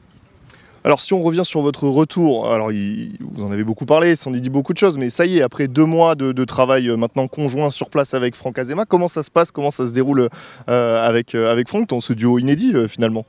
Alors 0.83 1.01
si 1.01 1.15
on 1.15 1.23
revient 1.23 1.45
sur 1.45 1.61
votre 1.61 1.87
retour, 1.87 2.51
alors 2.51 2.73
vous 2.73 3.45
en 3.45 3.53
avez 3.53 3.63
beaucoup 3.63 3.87
parlé, 3.87 4.17
s'en 4.17 4.35
est 4.35 4.41
dit 4.41 4.51
beaucoup 4.51 4.73
de 4.73 4.79
choses, 4.79 4.99
mais 4.99 5.09
ça 5.09 5.25
y 5.25 5.39
est, 5.39 5.43
après 5.43 5.69
deux 5.69 5.85
mois 5.85 6.17
de, 6.17 6.45
travail 6.45 6.89
euh, 6.89 6.97
maintenant 6.97 7.29
conjoint 7.29 7.71
sur 7.71 7.91
place 7.91 8.13
avec 8.13 8.35
Franck 8.35 8.59
Azema, 8.59 8.87
comment 8.87 9.07
ça 9.07 9.23
se 9.23 9.31
passe, 9.31 9.53
comment 9.53 9.71
ça 9.71 9.87
se 9.87 9.93
déroule 9.93 10.29
avec, 10.67 11.37
avec 11.37 11.69
Franck 11.69 11.91
dans 11.91 12.01
ce 12.01 12.13
duo 12.13 12.41
inédit 12.41 12.75
finalement? 12.89 13.25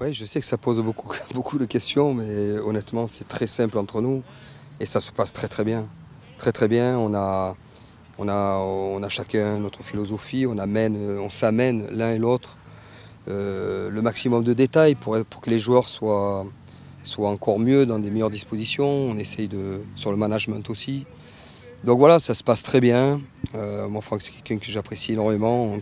Oui, 0.00 0.14
je 0.14 0.24
sais 0.24 0.40
que 0.40 0.46
ça 0.46 0.56
pose 0.56 0.80
beaucoup, 0.80 1.12
beaucoup 1.34 1.58
de 1.58 1.66
questions, 1.66 2.14
mais 2.14 2.58
honnêtement 2.64 3.06
c'est 3.06 3.28
très 3.28 3.48
simple 3.48 3.76
entre 3.76 4.00
nous 4.00 4.22
et 4.80 4.86
ça 4.86 5.00
se 5.00 5.12
passe 5.12 5.30
très 5.30 5.48
très 5.48 5.64
bien. 5.64 5.86
Très 6.38 6.52
très 6.52 6.68
bien, 6.68 6.96
on 6.98 7.12
a, 7.14 7.54
on 8.18 8.28
a, 8.28 9.08
chacun 9.08 9.58
notre 9.58 9.82
philosophie, 9.82 10.46
on, 10.46 11.30
s'amène 11.30 11.86
l'un 11.90 12.12
et 12.12 12.18
l'autre 12.18 12.56
euh, 13.26 13.88
le 13.88 14.02
maximum 14.02 14.44
de 14.44 14.52
détails 14.52 14.94
pour, 14.94 15.16
que 15.40 15.50
les 15.50 15.58
joueurs 15.58 15.88
soient, 15.88 16.44
encore 17.18 17.58
mieux, 17.58 17.86
dans 17.86 17.98
des 17.98 18.10
meilleures 18.10 18.30
dispositions. 18.30 18.86
On 18.86 19.16
essaye 19.16 19.48
de, 19.48 19.80
sur 19.96 20.10
le 20.10 20.16
management 20.16 20.68
aussi. 20.68 21.06
Donc 21.84 21.98
voilà, 21.98 22.18
ça 22.18 22.34
se 22.34 22.42
passe 22.42 22.62
très 22.62 22.80
bien. 22.80 23.20
Euh, 23.54 23.88
moi, 23.88 24.02
Franck, 24.02 24.22
c'est 24.22 24.32
quelqu'un 24.32 24.58
que 24.58 24.70
j'apprécie 24.70 25.12
énormément. 25.12 25.76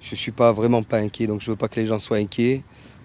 je 0.00 0.10
ne 0.12 0.16
suis 0.16 0.32
pas 0.32 0.52
vraiment 0.52 0.82
pas 0.82 0.98
inquiet, 0.98 1.26
donc 1.26 1.40
je 1.40 1.50
ne 1.50 1.52
veux 1.52 1.58
pas 1.58 1.68
que 1.68 1.80
les 1.80 1.86
gens 1.86 1.98
soient 1.98 2.18
inquiets. 2.18 2.62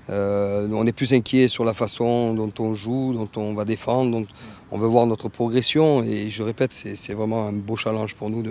Euh, 0.09 0.67
on 0.71 0.85
est 0.85 0.91
plus 0.91 1.13
inquiet 1.13 1.47
sur 1.47 1.63
la 1.63 1.73
façon 1.73 2.33
dont 2.33 2.51
on 2.59 2.73
joue, 2.73 3.13
dont 3.13 3.29
on 3.37 3.53
va 3.53 3.65
défendre, 3.65 4.25
on 4.71 4.77
veut 4.77 4.87
voir 4.87 5.05
notre 5.05 5.29
progression 5.29 6.03
et 6.03 6.29
je 6.29 6.43
répète, 6.43 6.71
c'est 6.71 7.13
vraiment 7.13 7.47
un 7.47 7.53
beau 7.53 7.75
challenge 7.75 8.15
pour 8.15 8.29
nous 8.29 8.43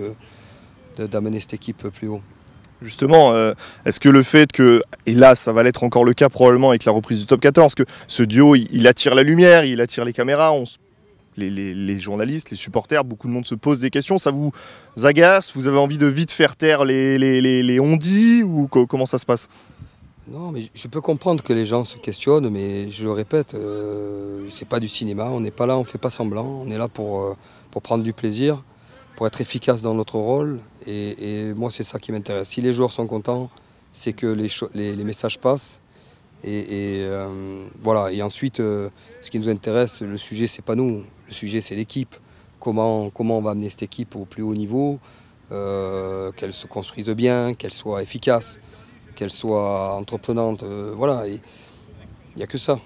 d'amener 0.97 1.39
cette 1.39 1.55
équipe 1.55 1.87
plus 1.89 2.07
haut. 2.07 2.21
Justement, 2.81 3.31
euh, 3.33 3.53
est-ce 3.85 3.99
que 3.99 4.09
le 4.09 4.23
fait 4.23 4.51
que, 4.51 4.81
et 5.05 5.13
là 5.13 5.35
ça 5.35 5.53
va 5.53 5.61
l'être 5.61 5.83
encore 5.83 6.03
le 6.03 6.13
cas 6.13 6.29
probablement 6.29 6.69
avec 6.69 6.85
la 6.85 6.91
reprise 6.91 7.19
du 7.19 7.25
top 7.27 7.39
14, 7.39 7.75
que 7.75 7.83
ce 8.07 8.23
duo 8.23 8.55
il, 8.55 8.87
attire 8.87 9.13
la 9.13 9.21
lumière, 9.21 9.65
il 9.65 9.81
attire 9.81 10.03
les 10.03 10.13
caméras, 10.13 10.51
les, 11.37 11.99
journalistes, 11.99 12.49
les 12.49 12.57
supporters, 12.57 13.03
beaucoup 13.03 13.27
de 13.27 13.33
monde 13.33 13.45
se 13.45 13.53
pose 13.53 13.81
des 13.81 13.91
questions, 13.91 14.17
ça 14.17 14.31
vous 14.31 14.51
agace? 15.03 15.51
Vous 15.55 15.67
avez 15.67 15.77
envie 15.77 15.99
de 15.99 16.07
vite 16.07 16.31
faire 16.31 16.55
taire 16.55 16.83
les, 16.83 17.17
les, 17.19 17.79
on-dit 17.79 18.41
ou 18.43 18.67
comment 18.67 19.05
ça 19.05 19.19
se 19.19 19.25
passe? 19.25 19.47
Non, 20.31 20.51
mais 20.51 20.61
je 20.73 20.87
peux 20.87 21.01
comprendre 21.01 21.43
que 21.43 21.51
les 21.51 21.65
gens 21.65 21.83
se 21.83 21.97
questionnent, 21.97 22.49
mais 22.49 22.89
je 22.89 23.03
le 23.03 23.11
répète, 23.11 23.53
euh, 23.53 24.47
c'est 24.49 24.67
pas 24.67 24.79
du 24.79 24.87
cinéma, 24.87 25.25
on 25.25 25.41
n'est 25.41 25.51
pas 25.51 25.65
là, 25.65 25.77
on 25.77 25.83
fait 25.83 25.97
pas 25.97 26.09
semblant, 26.09 26.45
on 26.45 26.71
est 26.71 26.77
là 26.77 26.87
pour, 26.87 27.21
euh, 27.21 27.35
pour 27.69 27.81
prendre 27.81 28.01
du 28.01 28.13
plaisir, 28.13 28.63
pour 29.17 29.27
être 29.27 29.41
efficace 29.41 29.81
dans 29.81 29.93
notre 29.93 30.15
rôle, 30.15 30.61
et, 30.87 31.53
moi 31.53 31.69
c'est 31.69 31.83
ça 31.83 31.99
qui 31.99 32.13
m'intéresse. 32.13 32.47
Si 32.47 32.61
les 32.61 32.73
joueurs 32.73 32.93
sont 32.93 33.07
contents, 33.07 33.49
c'est 33.91 34.13
que 34.13 34.27
les, 34.27 34.49
les, 34.95 35.03
messages 35.03 35.37
passent, 35.37 35.81
et, 36.45 36.65
euh, 37.01 37.65
voilà. 37.83 38.11
Et 38.13 38.21
ensuite, 38.21 38.57
ce 38.57 39.29
qui 39.29 39.37
nous 39.37 39.49
intéresse, 39.49 40.01
le 40.01 40.17
sujet 40.17 40.47
c'est 40.47 40.63
pas 40.63 40.75
nous, 40.75 41.03
le 41.27 41.33
sujet 41.33 41.59
c'est 41.59 41.75
l'équipe. 41.75 42.15
Comment, 42.61 43.09
comment 43.09 43.37
on 43.39 43.41
va 43.41 43.51
amener 43.51 43.69
cette 43.69 43.83
équipe 43.83 44.15
au 44.15 44.23
plus 44.23 44.43
haut 44.43 44.55
niveau, 44.55 44.97
qu'elle 45.49 46.53
se 46.53 46.67
construise 46.67 47.09
bien, 47.09 47.53
qu'elle 47.53 47.73
soit 47.73 48.01
efficace 48.01 48.59
qu'elle 49.15 49.31
soit 49.31 49.95
entreprenante. 49.95 50.63
Euh, 50.63 50.93
voilà, 50.95 51.27
il 51.27 51.39
n'y 52.37 52.43
a 52.43 52.47
que 52.47 52.57
ça. 52.57 52.79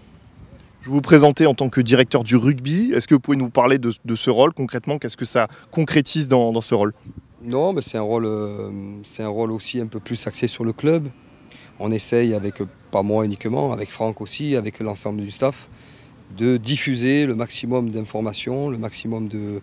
Je 0.81 0.89
vous 0.89 1.01
présenter 1.01 1.47
en 1.47 1.55
tant 1.55 1.69
que 1.69 1.81
directeur 1.81 2.23
du 2.23 2.35
rugby. 2.35 2.91
Est-ce 2.93 3.07
que 3.07 3.15
vous 3.15 3.19
pouvez 3.19 3.37
nous 3.37 3.49
parler 3.49 3.79
de, 3.79 3.91
ce 4.15 4.29
rôle 4.29 4.53
concrètement? 4.53 4.99
Qu'est-ce 4.99 5.17
que 5.17 5.25
ça 5.25 5.47
concrétise 5.71 6.27
dans, 6.27 6.61
ce 6.61 6.75
rôle? 6.75 6.93
Non, 7.41 7.73
mais 7.73 7.81
c'est 7.81 7.97
un, 7.97 8.03
rôle, 8.03 8.25
euh, 8.25 8.69
c'est 9.03 9.23
un 9.23 9.29
rôle 9.29 9.51
aussi 9.51 9.81
un 9.81 9.87
peu 9.87 9.99
plus 9.99 10.27
axé 10.27 10.47
sur 10.47 10.63
le 10.63 10.73
club. 10.73 11.07
On 11.79 11.91
essaye, 11.91 12.33
avec, 12.33 12.61
pas 12.91 13.01
moi 13.01 13.25
uniquement, 13.25 13.73
avec 13.73 13.89
Franck 13.89 14.21
aussi, 14.21 14.55
avec 14.55 14.79
l'ensemble 14.79 15.21
du 15.21 15.31
staff, 15.31 15.69
de 16.37 16.57
diffuser 16.57 17.25
le 17.25 17.35
maximum 17.35 17.89
d'informations, 17.89 18.69
le 18.69 18.77
maximum 18.77 19.27
de, 19.27 19.61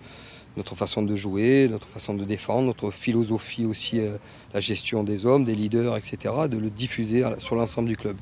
notre 0.56 0.74
façon 0.76 1.02
de 1.02 1.16
jouer, 1.16 1.68
notre 1.70 1.88
façon 1.88 2.14
de 2.14 2.24
défendre, 2.24 2.66
notre 2.66 2.90
philosophie 2.90 3.64
aussi, 3.64 4.00
euh, 4.00 4.16
la 4.52 4.60
gestion 4.60 5.02
des 5.02 5.24
hommes, 5.24 5.44
des 5.44 5.54
leaders, 5.54 5.96
etc., 5.96 6.34
de 6.50 6.58
le 6.58 6.70
diffuser 6.70 7.24
sur 7.38 7.54
l'ensemble 7.54 7.88
du 7.88 7.96
club. 7.96 8.16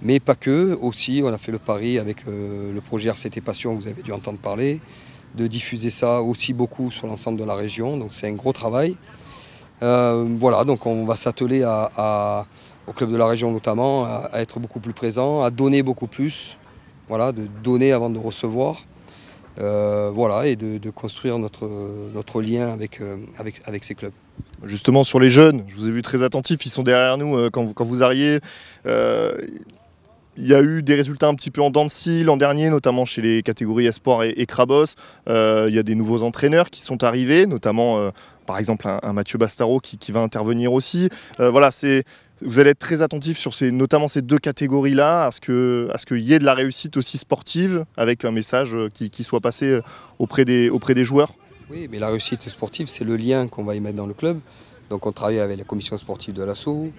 Mais 0.00 0.20
pas 0.20 0.34
que, 0.34 0.78
aussi, 0.80 1.22
on 1.24 1.28
a 1.28 1.38
fait 1.38 1.52
le 1.52 1.58
pari 1.58 1.98
avec 1.98 2.26
euh, 2.26 2.72
le 2.72 2.80
projet 2.80 3.08
RCT 3.10 3.40
Passion, 3.40 3.74
vous 3.74 3.88
avez 3.88 4.02
dû 4.02 4.12
entendre 4.12 4.38
parler, 4.38 4.80
de 5.34 5.46
diffuser 5.46 5.90
ça 5.90 6.22
aussi 6.22 6.52
beaucoup 6.52 6.90
sur 6.90 7.06
l'ensemble 7.06 7.38
de 7.38 7.44
la 7.44 7.54
région. 7.54 7.96
Donc 7.96 8.14
c'est 8.14 8.28
un 8.28 8.32
gros 8.32 8.52
travail. 8.52 8.96
Euh, 9.82 10.26
voilà, 10.38 10.64
donc 10.64 10.86
on 10.86 11.04
va 11.04 11.16
s'atteler 11.16 11.64
au 12.86 12.92
club 12.92 13.12
de 13.12 13.16
la 13.16 13.26
région 13.26 13.52
notamment, 13.52 14.04
à, 14.04 14.30
être 14.34 14.58
beaucoup 14.58 14.80
plus 14.80 14.94
présent, 14.94 15.42
à 15.42 15.50
donner 15.50 15.82
beaucoup 15.82 16.06
plus. 16.06 16.56
Voilà, 17.08 17.32
de 17.32 17.46
donner 17.62 17.92
avant 17.92 18.10
de 18.10 18.18
recevoir. 18.18 18.84
Euh, 19.58 20.10
voilà, 20.14 20.46
et 20.46 20.56
de, 20.56 20.90
construire 20.90 21.38
notre, 21.38 21.68
notre 22.14 22.40
lien 22.40 22.68
avec, 22.72 23.00
euh, 23.00 23.16
avec, 23.38 23.60
avec 23.64 23.84
ces 23.84 23.94
clubs. 23.94 24.12
Justement 24.64 25.04
sur 25.04 25.20
les 25.20 25.30
jeunes, 25.30 25.64
je 25.68 25.74
vous 25.74 25.88
ai 25.88 25.90
vu 25.90 26.02
très 26.02 26.22
attentif, 26.22 26.64
ils 26.64 26.70
sont 26.70 26.82
derrière 26.82 27.18
nous 27.18 27.50
quand, 27.50 27.64
vous, 27.64 27.74
quand 27.74 27.84
vous 27.84 28.02
arriviez. 28.02 28.40
Il 30.40 30.46
y 30.46 30.54
a 30.54 30.62
eu 30.62 30.84
des 30.84 30.94
résultats 30.94 31.26
un 31.26 31.34
petit 31.34 31.50
peu 31.50 31.60
en 31.62 31.70
dents 31.70 31.84
de 31.84 31.90
scie 31.90 32.22
l'an 32.22 32.36
dernier, 32.36 32.70
notamment 32.70 33.04
chez 33.04 33.20
les 33.20 33.42
catégories 33.42 33.86
Espoir 33.86 34.22
et, 34.22 34.46
Crabos. 34.46 34.94
Euh, 35.28 35.66
il 35.68 35.74
y 35.74 35.80
a 35.80 35.82
des 35.82 35.96
nouveaux 35.96 36.22
entraîneurs 36.22 36.70
qui 36.70 36.80
sont 36.80 37.02
arrivés, 37.02 37.44
notamment 37.46 37.98
euh, 37.98 38.10
par 38.46 38.58
exemple 38.58 38.86
un, 38.86 39.12
Mathieu 39.12 39.36
Bastaro 39.36 39.80
qui, 39.80 40.12
va 40.12 40.20
intervenir 40.20 40.72
aussi. 40.72 41.08
Euh, 41.40 41.50
voilà, 41.50 41.72
c'est 41.72 42.04
vous 42.42 42.60
allez 42.60 42.70
être 42.70 42.78
très 42.78 43.02
attentif 43.02 43.38
sur 43.38 43.54
ces, 43.54 43.70
notamment 43.70 44.08
ces 44.08 44.22
deux 44.22 44.38
catégories-là, 44.38 45.26
à 45.26 45.30
ce 45.30 45.40
qu'il 46.06 46.20
y 46.20 46.32
ait 46.32 46.38
de 46.38 46.44
la 46.44 46.54
réussite 46.54 46.96
aussi 46.96 47.18
sportive, 47.18 47.84
avec 47.96 48.24
un 48.24 48.30
message 48.30 48.76
qui, 48.94 49.22
soit 49.22 49.40
passé 49.40 49.80
auprès 50.18 50.44
des, 50.44 50.70
auprès 50.70 50.94
des 50.94 51.04
joueurs. 51.04 51.32
Oui, 51.70 51.88
mais 51.90 51.98
la 51.98 52.08
réussite 52.08 52.48
sportive, 52.48 52.86
c'est 52.86 53.04
le 53.04 53.16
lien 53.16 53.46
qu'on 53.46 53.64
va 53.64 53.74
y 53.74 53.80
mettre 53.80 53.96
dans 53.96 54.06
le 54.06 54.14
club. 54.14 54.40
Donc 54.88 55.04
on 55.06 55.12
travaille 55.12 55.40
avec 55.40 55.58
la 55.58 55.64
commission 55.64 55.98
sportive 55.98 56.34
de 56.34 56.42
l'assaut, 56.42 56.90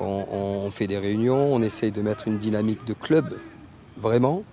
on, 0.00 0.70
fait 0.70 0.86
des 0.86 0.98
réunions, 0.98 1.52
on 1.52 1.62
essaye 1.62 1.92
de 1.92 2.02
mettre 2.02 2.28
une 2.28 2.38
dynamique 2.38 2.84
de 2.84 2.94
club, 2.94 3.36
vraiment, 3.96 4.44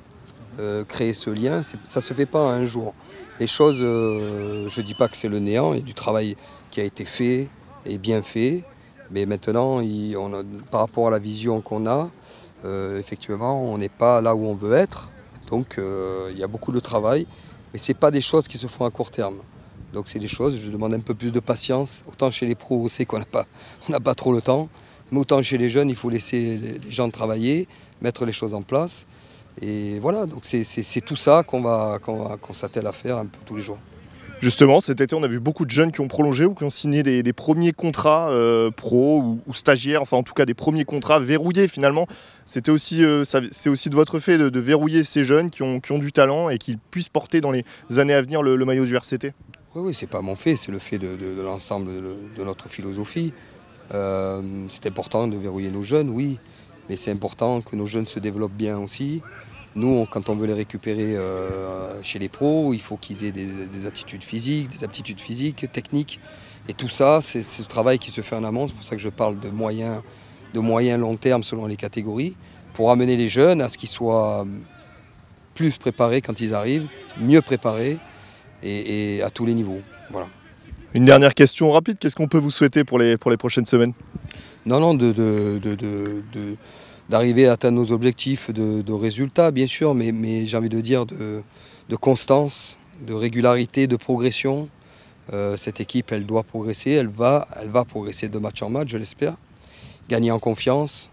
euh, 0.60 0.84
créer 0.84 1.13
ce 1.13 1.30
lien. 1.30 1.62
Ça 1.62 1.77
ne 1.96 2.01
se 2.01 2.13
fait 2.13 2.25
pas 2.25 2.39
un 2.39 2.63
jour. 2.63 2.94
Les 3.39 3.48
choses, 3.48 3.80
euh, 3.82 4.70
je 4.70 4.82
ne 4.82 4.86
dis 4.86 4.94
pas 4.94 5.08
que 5.08 5.18
c'est 5.18 5.27
le 5.27 5.39
néant, 5.39 5.74
il 5.74 5.80
y 5.80 5.82
a 5.82 5.86
du 5.86 5.94
travail 5.94 6.36
qui 6.72 6.80
a 6.80 6.84
été 6.84 7.06
fait 7.06 7.48
et 7.86 7.98
bien 7.98 8.22
fait. 8.22 8.63
Mais 9.12 9.25
maintenant, 9.25 9.81
par 10.71 10.81
rapport 10.81 11.07
à 11.07 11.12
la 11.12 11.19
vision 11.19 11.62
qu'on 11.62 11.85
a, 11.88 12.09
euh, 12.63 13.00
effectivement, 13.00 13.63
on 13.63 13.77
n'est 13.77 13.89
pas 13.89 14.21
là 14.21 14.35
où 14.35 14.45
on 14.45 14.55
veut 14.55 14.74
être. 14.74 15.12
Donc 15.47 15.77
il 15.77 16.38
y 16.38 16.43
a 16.43 16.47
beaucoup 16.47 16.71
de 16.71 16.79
travail. 16.79 17.27
Mais 17.71 17.79
ce 17.79 17.91
n'est 17.91 17.97
pas 17.97 18.09
des 18.09 18.21
choses 18.21 18.47
qui 18.47 18.57
se 18.57 18.67
font 18.67 18.85
à 18.85 18.91
court 18.91 19.12
terme. 19.12 19.38
Donc 19.93 20.07
c'est 20.07 20.19
des 20.19 20.27
choses, 20.27 20.59
je 20.59 20.69
demande 20.69 20.93
un 20.93 21.00
peu 21.00 21.13
plus 21.13 21.31
de 21.31 21.39
patience. 21.39 22.03
Autant 22.07 22.29
chez 22.31 22.45
les 22.45 22.55
pros, 22.55 22.83
on 22.83 22.89
sait 22.89 23.05
qu'on 23.05 23.19
n'a 23.19 23.25
pas, 23.25 23.45
pas 24.03 24.15
trop 24.15 24.33
le 24.33 24.41
temps. 24.41 24.69
Mais 25.12 25.19
autant 25.19 25.41
chez 25.41 25.57
les 25.57 25.69
jeunes, 25.69 25.89
il 25.89 25.95
faut 25.95 26.09
laisser 26.09 26.57
les 26.57 26.91
gens 26.91 27.09
travailler, 27.09 27.67
mettre 28.01 28.25
les 28.25 28.33
choses 28.33 28.53
en 28.53 28.62
place. 28.62 29.05
Et 29.62 30.00
voilà, 30.00 30.25
donc 30.25 30.43
c'est 30.43 31.01
tout 31.01 31.15
ça 31.15 31.43
qu'on 31.43 31.62
va, 31.62 32.00
qu'on 32.00 32.53
s'attelle 32.53 32.88
à 32.88 32.91
faire 32.91 33.17
un 33.17 33.25
peu 33.25 33.39
tous 33.45 33.55
les 33.55 33.62
jours. 33.62 33.77
Justement, 34.46 34.80
cet 34.80 35.02
été, 35.02 35.16
on 35.16 35.24
a 35.24 35.28
vu 35.28 35.40
beaucoup 35.40 35.66
de 35.66 35.72
jeunes 35.72 35.92
qui 35.92 36.02
ont 36.02 36.08
prolongé 36.08 36.46
ou 36.46 36.54
qui 36.54 36.64
ont 36.64 36.70
signé 36.70 37.02
des, 37.02 37.34
premiers 37.34 37.72
contrats 37.72 38.30
euh, 38.30 38.70
pro 38.70 39.40
ou, 39.48 39.54
stagiaires, 39.56 40.04
enfin 40.04 40.18
en 40.18 40.22
tout 40.22 40.36
cas 40.36 40.46
des 40.46 40.54
premiers 40.54 40.86
contrats 40.86 41.18
verrouillés 41.18 41.68
finalement. 41.68 42.06
Euh, 42.06 43.24
c'est 43.25 43.70
aussi 43.70 43.90
de 43.90 43.96
votre 43.96 44.20
fait 44.20 44.38
de, 44.38 44.60
verrouiller 44.60 45.02
ces 45.02 45.24
jeunes 45.24 45.50
qui 45.50 45.64
ont, 45.64 45.98
du 45.98 46.12
talent 46.12 46.50
et 46.50 46.60
qui 46.60 46.78
puissent 46.92 47.10
porter 47.10 47.42
dans 47.42 47.50
les 47.50 47.64
années 47.98 48.14
à 48.14 48.22
venir 48.22 48.44
le, 48.44 48.64
maillot 48.66 48.86
du 48.86 48.96
RCT. 48.96 49.34
Oui, 49.74 49.82
oui, 49.88 49.94
c'est 49.96 50.06
pas 50.06 50.22
mon 50.22 50.36
fait, 50.36 50.56
c'est 50.56 50.72
le 50.72 50.78
fait 50.78 51.00
de, 51.00 51.16
de 51.16 51.42
l'ensemble 51.42 51.88
de, 52.38 52.44
notre 52.44 52.70
philosophie. 52.70 53.34
Euh, 53.96 54.68
c'est 54.70 54.86
important 54.86 55.28
de 55.28 55.38
verrouiller 55.38 55.72
nos 55.72 55.82
jeunes, 55.82 56.10
oui, 56.10 56.38
mais 56.88 56.98
c'est 56.98 57.10
important 57.10 57.62
que 57.62 57.75
nos 57.75 57.88
jeunes 57.88 58.06
se 58.06 58.20
développent 58.20 58.54
bien 58.54 58.78
aussi. 58.78 59.24
Nous, 59.75 60.08
quand 60.10 60.29
on 60.29 60.36
veut 60.36 60.48
les 60.48 60.53
récupérer 60.53 61.17
euh, 61.17 62.01
chez 62.01 62.17
les 62.17 62.29
pros, 62.29 62.74
il 62.74 62.79
faut 62.79 62.96
qu'ils 62.96 63.25
aient 63.25 63.34
des, 63.34 63.86
attitudes 63.86 64.24
physiques, 64.24 64.70
des 64.70 64.84
aptitudes 64.86 65.20
physiques, 65.20 65.70
techniques. 65.72 66.20
Et 66.70 66.74
tout 66.74 66.88
ça, 66.88 67.20
c'est 67.22 67.41
ce 67.41 67.62
travail 67.63 68.00
qui 68.00 68.10
se 68.10 68.22
fait 68.22 68.36
en 68.36 68.44
amont. 68.46 68.67
C'est 68.67 68.74
pour 68.74 68.86
ça 68.86 68.96
que 68.96 69.01
je 69.01 69.10
parle 69.10 69.39
de 69.39 69.50
moyens, 69.50 70.01
de 70.53 70.60
moyens 70.60 71.00
long 71.00 71.17
terme 71.17 71.44
selon 71.44 71.67
les 71.67 71.75
catégories, 71.75 72.36
pour 72.74 72.89
amener 72.89 73.17
les 73.17 73.27
jeunes 73.27 73.62
à 73.62 73.67
ce 73.67 73.77
qu'ils 73.77 73.89
soient 73.89 74.48
plus 75.53 75.77
préparés 75.77 76.22
quand 76.22 76.39
ils 76.39 76.53
arrivent, 76.53 76.88
mieux 77.20 77.41
préparés 77.41 77.98
et, 78.63 79.17
et 79.17 79.24
à 79.24 79.29
tous 79.29 79.46
les 79.46 79.53
niveaux. 79.53 79.82
Voilà. 80.10 80.27
Une 80.94 81.03
dernière 81.03 81.34
question 81.34 81.72
rapide, 81.72 82.00
qu'est-ce 82.00 82.15
qu'on 82.15 82.29
peut 82.29 82.38
vous 82.38 82.51
souhaiter 82.51 82.86
pour 82.86 82.98
les, 82.98 83.17
pour 83.17 83.29
les 83.29 83.36
prochaines 83.36 83.65
semaines? 83.65 83.91
Non, 84.65 84.79
non, 84.79 84.94
d'arriver 87.09 87.47
à 87.47 87.53
atteindre 87.53 87.77
nos 87.77 87.91
objectifs 87.91 88.51
de, 88.51 88.93
résultats, 88.93 89.51
bien 89.51 89.67
sûr, 89.67 89.93
mais, 89.93 90.45
j'ai 90.45 90.57
envie 90.57 90.69
de 90.69 90.81
dire 90.81 91.05
de, 91.05 91.95
constance, 92.00 92.77
de 93.05 93.13
régularité, 93.13 93.88
de 93.88 93.95
progression. 93.95 94.69
Euh, 95.33 95.57
cette 95.57 95.79
équipe, 95.79 96.12
elle 96.12 96.25
doit 96.25 96.43
progresser, 96.43 96.91
elle 96.91 97.09
va, 97.09 97.47
elle 97.59 97.69
va 97.69 97.83
progresser 97.83 98.29
de 98.29 98.38
match 98.38 98.62
en 98.62 98.69
match, 98.69 98.89
je 98.89 98.97
l'espère. 98.97 99.35
Gagner 100.07 100.31
en 100.31 100.39
confiance, 100.39 101.09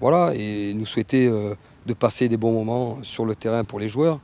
voilà, 0.00 0.32
et 0.36 0.72
nous 0.74 0.86
souhaiter 0.86 1.26
euh, 1.26 1.54
de 1.86 1.94
passer 1.94 2.28
des 2.28 2.36
bons 2.36 2.52
moments 2.52 2.98
sur 3.02 3.24
le 3.24 3.34
terrain 3.34 3.64
pour 3.64 3.80
les 3.80 3.88
joueurs. 3.88 4.20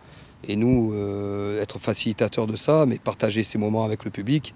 Et 0.46 0.56
nous, 0.56 0.92
euh, 0.92 1.60
être 1.60 1.78
facilitateurs 1.78 2.46
de 2.46 2.56
ça, 2.56 2.86
mais 2.86 2.98
partager 2.98 3.42
ces 3.42 3.58
moments 3.58 3.84
avec 3.84 4.04
le 4.04 4.10
public 4.10 4.54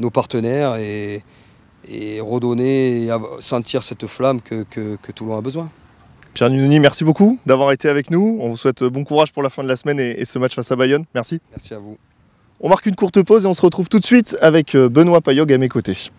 nos 0.00 0.10
partenaires 0.10 0.76
et, 0.76 1.22
redonner, 2.20 3.04
et 3.04 3.10
sentir 3.40 3.82
cette 3.82 4.06
flamme 4.06 4.40
que, 4.40 4.64
que, 4.64 5.12
Toulon 5.12 5.36
a 5.36 5.40
besoin. 5.40 5.70
Pierre 6.34 6.50
Nunoni, 6.50 6.78
merci 6.78 7.04
beaucoup 7.04 7.38
d'avoir 7.44 7.72
été 7.72 7.88
avec 7.88 8.10
nous. 8.10 8.38
On 8.40 8.48
vous 8.48 8.56
souhaite 8.56 8.84
bon 8.84 9.04
courage 9.04 9.32
pour 9.32 9.42
la 9.42 9.50
fin 9.50 9.62
de 9.62 9.68
la 9.68 9.76
semaine 9.76 9.98
et, 9.98 10.24
ce 10.24 10.38
match 10.38 10.54
face 10.54 10.70
à 10.70 10.76
Bayonne. 10.76 11.04
Merci. 11.14 11.40
Merci 11.50 11.74
à 11.74 11.78
vous. 11.78 11.98
On 12.60 12.68
marque 12.68 12.86
une 12.86 12.94
courte 12.94 13.22
pause 13.22 13.44
et 13.44 13.48
on 13.48 13.54
se 13.54 13.62
retrouve 13.62 13.88
tout 13.88 13.98
de 13.98 14.04
suite 14.04 14.36
avec 14.40 14.74
euh, 14.74 14.88
Benoît 14.88 15.20
Payog 15.20 15.52
à 15.52 15.58
mes 15.58 15.68
côtés. 15.68 16.10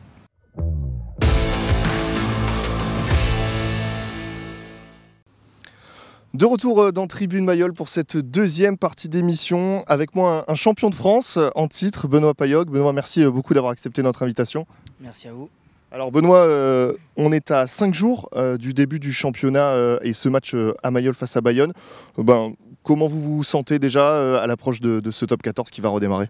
De 6.34 6.46
retour 6.46 6.82
euh, 6.82 6.92
dans 6.92 7.08
Tribune 7.08 7.46
Mayol 7.46 7.74
pour 7.74 7.90
cette 7.90 8.18
deuxième 8.18 8.78
partie 8.78 9.08
d'émission. 9.08 9.84
Avec 9.88 10.16
moi, 10.16 10.46
un 10.48 10.56
champion 10.56 10.90
de 10.90 10.96
France 10.96 11.38
en 11.56 11.68
titre, 11.68 12.08
Benoît 12.08 12.34
Payog. 12.34 12.70
Benoît, 12.70 12.94
merci 12.94 13.22
euh, 13.22 13.30
beaucoup 13.30 13.54
d'avoir 13.54 13.72
accepté 13.72 14.02
notre 14.02 14.24
invitation. 14.24 14.66
Merci 15.00 15.28
à 15.28 15.34
vous. 15.34 15.50
Alors 15.92 16.12
Benoît, 16.12 16.38
euh, 16.38 16.94
on 17.18 17.32
est 17.32 17.52
à 17.52 17.68
5 17.68 17.94
jours 17.94 18.30
du 18.60 18.74
début 18.74 19.00
du 19.00 19.12
championnat 19.12 20.00
et 20.04 20.14
ce 20.14 20.30
match 20.30 20.56
à 20.84 20.92
Mayol 20.92 21.14
face 21.14 21.36
à 21.36 21.42
Bayonne. 21.42 21.74
ben, 22.18 22.54
comment 22.84 23.08
vous 23.08 23.22
vous 23.22 23.44
sentez 23.44 23.78
déjà 23.78 24.42
à 24.42 24.48
l'approche 24.48 24.80
de, 24.80 25.12
ce 25.12 25.26
top 25.26 25.42
14 25.42 25.70
qui 25.70 25.82
va 25.82 25.90
redémarrer? 25.90 26.28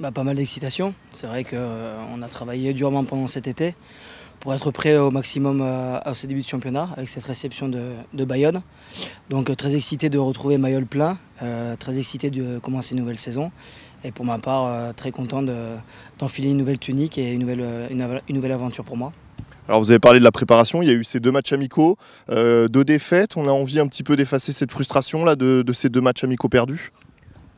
Bah, 0.00 0.10
Pas 0.10 0.24
mal 0.24 0.36
d'excitation. 0.36 0.94
C'est 1.12 1.26
vrai 1.26 1.44
qu'on 1.44 2.22
a 2.22 2.28
travaillé 2.28 2.72
durement 2.72 3.04
pendant 3.04 3.26
cet 3.26 3.46
été 3.46 3.74
pour 4.40 4.54
être 4.54 4.70
prêt 4.70 4.96
au 4.96 5.10
maximum 5.10 5.60
euh, 5.60 5.98
à, 6.04 6.14
ce 6.14 6.26
début 6.26 6.40
de 6.40 6.46
championnat 6.46 6.90
avec 6.96 7.08
cette 7.08 7.24
réception 7.24 7.68
de, 7.68 8.24
Bayonne. 8.24 8.62
Donc 9.30 9.50
euh, 9.50 9.54
très 9.54 9.74
excité 9.74 10.10
de 10.10 10.18
retrouver 10.18 10.58
Mayol 10.58 10.86
plein, 10.86 11.18
euh, 11.42 11.76
très 11.76 11.98
excité 11.98 12.30
de 12.30 12.58
commencer 12.58 12.94
une 12.94 13.00
nouvelle 13.00 13.18
saison. 13.18 13.50
Et 14.08 14.10
pour 14.10 14.24
ma 14.24 14.38
part, 14.38 14.94
très 14.94 15.12
content 15.12 15.44
d'enfiler 16.18 16.48
une 16.48 16.56
nouvelle 16.56 16.78
tunique 16.78 17.18
et 17.18 17.32
une 17.32 17.40
nouvelle, 17.40 17.62
une, 17.90 18.34
nouvelle 18.34 18.52
aventure 18.52 18.82
pour 18.82 18.96
moi. 18.96 19.12
Alors 19.68 19.80
vous 19.80 19.90
avez 19.90 19.98
parlé 19.98 20.18
de 20.18 20.24
la 20.24 20.32
préparation, 20.32 20.80
il 20.80 20.88
y 20.88 20.90
a 20.90 20.94
eu 20.94 21.04
ces 21.04 21.20
deux 21.20 21.30
matchs 21.30 21.52
amicaux, 21.52 21.98
deux 22.28 22.84
défaites. 22.84 23.36
On 23.36 23.46
a 23.46 23.52
envie 23.52 23.78
un 23.78 23.86
petit 23.86 24.02
peu 24.02 24.16
d'effacer 24.16 24.52
cette 24.52 24.70
frustration 24.70 25.26
là 25.26 25.36
de 25.36 25.72
ces 25.74 25.90
deux 25.90 26.00
matchs 26.00 26.24
amicaux 26.24 26.48
perdus 26.48 26.90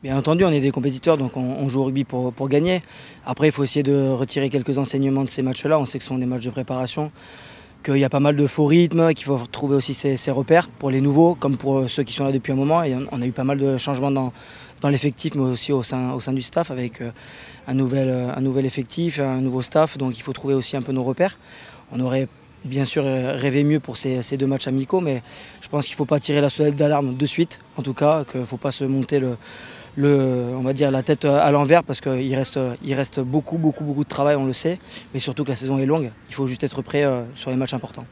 Bien 0.03 0.17
entendu, 0.17 0.43
on 0.45 0.49
est 0.49 0.61
des 0.61 0.71
compétiteurs, 0.71 1.15
donc 1.15 1.37
on, 1.37 1.69
joue 1.69 1.81
au 1.81 1.83
rugby 1.83 2.05
pour, 2.05 2.49
gagner. 2.49 2.81
Après, 3.23 3.49
il 3.49 3.51
faut 3.51 3.63
essayer 3.63 3.83
de 3.83 4.09
retirer 4.09 4.49
quelques 4.49 4.79
enseignements 4.79 5.23
de 5.23 5.29
ces 5.29 5.43
matchs-là. 5.43 5.77
On 5.77 5.85
sait 5.85 5.99
que 5.99 6.03
ce 6.03 6.07
sont 6.07 6.17
des 6.17 6.25
matchs 6.25 6.45
de 6.45 6.49
préparation, 6.49 7.11
qu'il 7.83 7.97
y 7.97 8.03
a 8.03 8.09
pas 8.09 8.19
mal 8.19 8.35
de 8.35 8.47
faux 8.47 8.65
rythmes, 8.65 9.13
qu'il 9.13 9.25
faut 9.25 9.39
trouver 9.51 9.75
aussi 9.75 9.93
ses, 9.93 10.31
repères 10.31 10.67
pour 10.67 10.91
les 10.91 11.01
nouveaux, 11.01 11.35
comme 11.35 11.57
pour 11.57 11.89
ceux 11.89 12.03
qui 12.03 12.13
sont 12.13 12.23
là 12.23 12.31
depuis 12.31 12.51
un 12.51 12.55
moment. 12.55 12.83
Et 12.83 12.95
on 13.11 13.21
a 13.21 13.25
eu 13.25 13.31
pas 13.31 13.43
mal 13.43 13.57
de 13.57 13.77
changements 13.77 14.11
dans, 14.11 14.31
l'effectif, 14.83 15.35
mais 15.35 15.41
aussi 15.41 15.71
au 15.71 15.83
sein, 15.83 16.33
du 16.33 16.41
staff, 16.41 16.71
avec 16.71 17.01
euh, 17.01 17.11
un 17.67 17.73
nouvel, 17.73 18.09
euh, 18.09 18.35
un 18.35 18.41
nouvel 18.41 18.65
effectif, 18.65 19.19
un 19.19 19.41
nouveau 19.41 19.61
staff. 19.61 19.97
Donc 19.97 20.17
il 20.17 20.21
faut 20.21 20.33
trouver 20.33 20.53
aussi 20.53 20.75
un 20.75 20.81
peu 20.81 20.91
nos 20.91 21.03
repères. 21.03 21.37
On 21.91 21.99
aurait 21.99 22.27
bien 22.65 22.85
sûr 22.85 23.03
rêvé 23.03 23.63
mieux 23.63 23.79
pour 23.79 23.97
ces, 23.97 24.21
deux 24.37 24.47
matchs 24.47 24.67
amicaux, 24.67 24.99
mais 24.99 25.21
je 25.61 25.69
pense 25.69 25.85
qu'il 25.85 25.93
ne 25.93 25.97
faut 25.97 26.05
pas 26.05 26.19
tirer 26.19 26.41
la 26.41 26.49
sonnette 26.49 26.75
d'alarme 26.75 27.15
de 27.15 27.25
suite, 27.25 27.61
en 27.77 27.81
tout 27.81 27.93
cas, 27.93 28.23
qu'il 28.29 28.41
ne 28.41 28.45
faut 28.45 28.57
pas 28.57 28.71
se 28.71 28.85
monter 28.85 29.19
le, 29.19 29.37
on 29.97 30.61
va 30.61 30.73
dire 30.73 30.91
la 30.91 31.03
tête 31.03 31.25
à 31.25 31.51
l'envers 31.51 31.83
parce 31.83 32.01
qu'il 32.01 32.35
reste, 32.35 33.19
beaucoup, 33.19 33.57
beaucoup, 33.57 33.83
beaucoup 33.83 34.03
de 34.03 34.09
travail, 34.09 34.35
on 34.35 34.45
le 34.45 34.53
sait, 34.53 34.79
mais 35.13 35.19
surtout 35.19 35.43
que 35.43 35.49
la 35.49 35.55
saison 35.55 35.79
est 35.79 35.85
longue. 35.85 36.11
Il 36.29 36.35
faut 36.35 36.45
juste 36.45 36.63
être 36.63 36.81
prêt 36.81 37.03
euh, 37.03 37.23
sur 37.35 37.51
les 37.51 37.57
matchs 37.57 37.73
importants. 37.73 38.05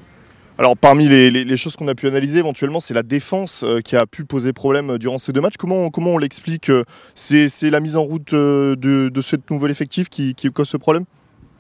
Alors 0.58 0.76
parmi 0.76 1.08
les, 1.08 1.58
choses 1.58 1.78
qu'on 1.78 1.88
a 1.88 1.96
pu 1.96 2.08
analyser 2.08 2.40
éventuellement, 2.40 2.82
c'est 2.82 2.94
la 2.94 3.04
défense 3.04 3.64
euh, 3.64 3.80
qui 3.80 3.96
a 3.96 4.06
pu 4.06 4.26
poser 4.26 4.52
problème 4.52 4.98
durant 4.98 5.18
ces 5.18 5.32
deux 5.32 5.40
matchs. 5.40 5.56
Comment, 5.58 5.90
comment 5.90 6.12
on 6.12 6.18
l'explique 6.18 6.70
C'est 7.16 7.48
la 7.64 7.80
mise 7.80 7.96
en 7.96 8.04
route 8.04 8.34
euh, 8.34 8.76
de, 8.76 9.08
de 9.08 9.22
ce 9.22 9.38
nouvel 9.50 9.72
effectif 9.72 10.10
qui, 10.10 10.36
cause 10.54 10.68
ce 10.68 10.76
problème? 10.76 11.06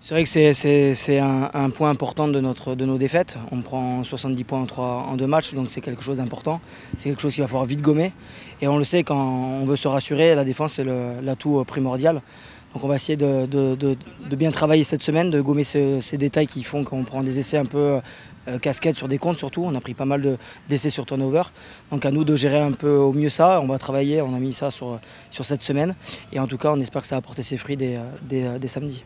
C'est 0.01 0.13
vrai 0.13 0.23
que 0.23 0.93
c'est 0.93 1.19
un, 1.19 1.69
point 1.71 1.89
important 1.89 2.29
de, 2.29 2.39
notre, 2.39 2.73
de 2.73 2.85
nos 2.85 2.97
défaites. 2.97 3.37
On 3.51 3.61
prend 3.61 4.05
70 4.05 4.45
points 4.45 4.61
en, 4.61 4.65
3, 4.65 4.85
en 4.85 5.17
deux 5.17 5.27
matchs, 5.27 5.53
donc 5.53 5.67
c'est 5.69 5.81
quelque 5.81 6.01
chose 6.01 6.17
d'important. 6.17 6.61
C'est 6.97 7.09
quelque 7.09 7.21
chose 7.21 7.33
qu'il 7.33 7.43
va 7.43 7.49
falloir 7.49 7.65
vite 7.65 7.81
gommer. 7.81 8.13
Et 8.61 8.69
on 8.69 8.77
le 8.77 8.85
sait, 8.85 9.03
quand 9.03 9.17
on 9.17 9.65
veut 9.65 9.75
se 9.75 9.89
rassurer, 9.89 10.35
la 10.35 10.45
défense 10.45 10.75
c'est 10.75 10.85
l'atout 10.85 11.65
primordial. 11.67 12.21
Donc 12.73 12.83
on 12.85 12.87
va 12.87 12.95
essayer 12.95 13.17
de, 13.17 13.97
bien 14.37 14.51
travailler 14.51 14.85
cette 14.85 15.03
semaine, 15.03 15.29
de 15.31 15.41
gommer 15.41 15.65
ces, 15.65 16.17
détails 16.17 16.47
qui 16.47 16.63
font 16.63 16.85
qu'on 16.85 17.03
prend 17.03 17.21
des 17.21 17.37
essais 17.37 17.57
un 17.57 17.65
peu 17.65 17.99
euh, 18.47 18.57
casquettes 18.57 18.95
sur 18.95 19.09
des 19.09 19.17
comptes 19.17 19.37
surtout. 19.37 19.63
On 19.65 19.75
a 19.75 19.81
pris 19.81 19.95
pas 19.95 20.05
mal 20.05 20.37
d'essais 20.69 20.89
sur 20.89 21.05
turnover. 21.05 21.43
Donc 21.91 22.05
à 22.05 22.11
nous 22.11 22.23
de 22.23 22.37
gérer 22.37 22.59
un 22.59 22.71
peu 22.71 22.95
au 22.95 23.11
mieux 23.11 23.29
ça. 23.29 23.59
On 23.61 23.67
va 23.67 23.77
travailler, 23.77 24.21
on 24.21 24.33
a 24.33 24.39
mis 24.39 24.53
ça 24.53 24.71
sur, 24.71 24.97
cette 25.29 25.61
semaine. 25.61 25.93
Et 26.31 26.39
en 26.39 26.47
tout 26.47 26.57
cas, 26.57 26.71
on 26.71 26.79
espère 26.79 27.01
que 27.01 27.07
ça 27.09 27.15
va 27.15 27.19
apporter 27.19 27.43
ses 27.43 27.57
fruits 27.57 27.75
dès, 27.75 27.99
dès 28.29 28.67
samedi. 28.69 29.03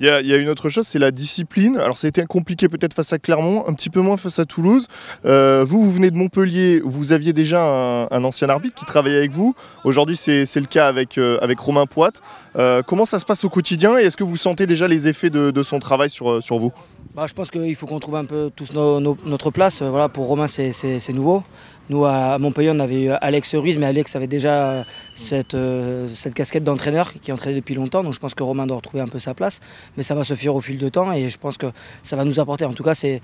Il 0.00 0.06
y, 0.06 0.10
a, 0.10 0.36
une 0.36 0.48
autre 0.48 0.68
chose, 0.68 0.86
c'est 0.86 0.98
la 0.98 1.12
discipline. 1.12 1.76
Alors 1.76 1.98
ça 1.98 2.06
a 2.06 2.08
été 2.08 2.24
compliqué 2.24 2.68
peut-être 2.68 2.94
face 2.94 3.12
à 3.12 3.18
Clermont, 3.18 3.64
un 3.68 3.72
petit 3.74 3.90
peu 3.90 4.00
moins 4.00 4.16
face 4.16 4.40
à 4.40 4.44
Toulouse. 4.44 4.88
Euh, 5.24 5.64
vous, 5.66 5.82
vous 5.82 5.92
venez 5.92 6.10
de 6.10 6.16
Montpellier, 6.16 6.80
vous 6.84 7.12
aviez 7.12 7.32
déjà 7.32 7.62
un, 8.10 8.24
ancien 8.24 8.48
arbitre 8.48 8.74
qui 8.74 8.84
travaillait 8.84 9.18
avec 9.18 9.30
vous. 9.30 9.54
Aujourd'hui, 9.84 10.16
c'est 10.16 10.44
le 10.56 10.66
cas 10.66 10.88
avec, 10.88 11.16
euh, 11.18 11.38
Romain 11.58 11.86
Poite. 11.86 12.20
Euh, 12.56 12.82
comment 12.82 13.04
ça 13.04 13.18
se 13.20 13.24
passe 13.24 13.44
au 13.44 13.48
quotidien 13.48 13.98
et 13.98 14.02
est-ce 14.02 14.16
que 14.16 14.24
vous 14.24 14.36
sentez 14.36 14.66
déjà 14.66 14.88
les 14.88 15.06
effets 15.06 15.30
de, 15.30 15.62
son 15.62 15.78
travail 15.78 16.10
sur, 16.10 16.42
sur 16.42 16.58
vous? 16.58 16.72
Bah, 17.14 17.26
Je 17.28 17.32
pense 17.32 17.52
qu'il 17.52 17.74
faut 17.76 17.86
qu'on 17.86 18.00
trouve 18.00 18.16
un 18.16 18.24
peu 18.24 18.50
tous 18.54 18.72
notre 18.74 19.50
place. 19.52 19.80
Voilà, 19.80 20.08
pour 20.08 20.26
Romain, 20.26 20.48
c'est 20.48 21.12
nouveau. 21.12 21.44
Nous, 21.90 22.06
à 22.06 22.38
Montpellier, 22.38 22.70
on 22.74 22.80
avait 22.80 23.02
eu 23.02 23.10
Alex 23.10 23.54
Ruiz, 23.56 23.76
mais 23.76 23.84
Alex 23.84 24.16
avait 24.16 24.26
déjà 24.26 24.86
cette, 25.14 25.52
euh, 25.52 26.08
cette 26.14 26.32
casquette 26.32 26.64
d'entraîneur 26.64 27.12
qui 27.20 27.30
entraînait 27.30 27.56
depuis 27.56 27.74
longtemps. 27.74 28.02
Donc 28.02 28.14
je 28.14 28.20
pense 28.20 28.34
que 28.34 28.42
Romain 28.42 28.66
doit 28.66 28.76
retrouver 28.76 29.02
un 29.02 29.06
peu 29.06 29.18
sa 29.18 29.34
place. 29.34 29.60
Mais 29.98 30.02
ça 30.02 30.14
va 30.14 30.24
se 30.24 30.34
faire 30.34 30.54
au 30.54 30.62
fil 30.62 30.78
de 30.78 30.88
temps 30.88 31.12
et 31.12 31.28
je 31.28 31.38
pense 31.38 31.58
que 31.58 31.66
ça 32.02 32.16
va 32.16 32.24
nous 32.24 32.40
apporter. 32.40 32.64
En 32.64 32.72
tout 32.72 32.82
cas, 32.82 32.94
c'est 32.94 33.20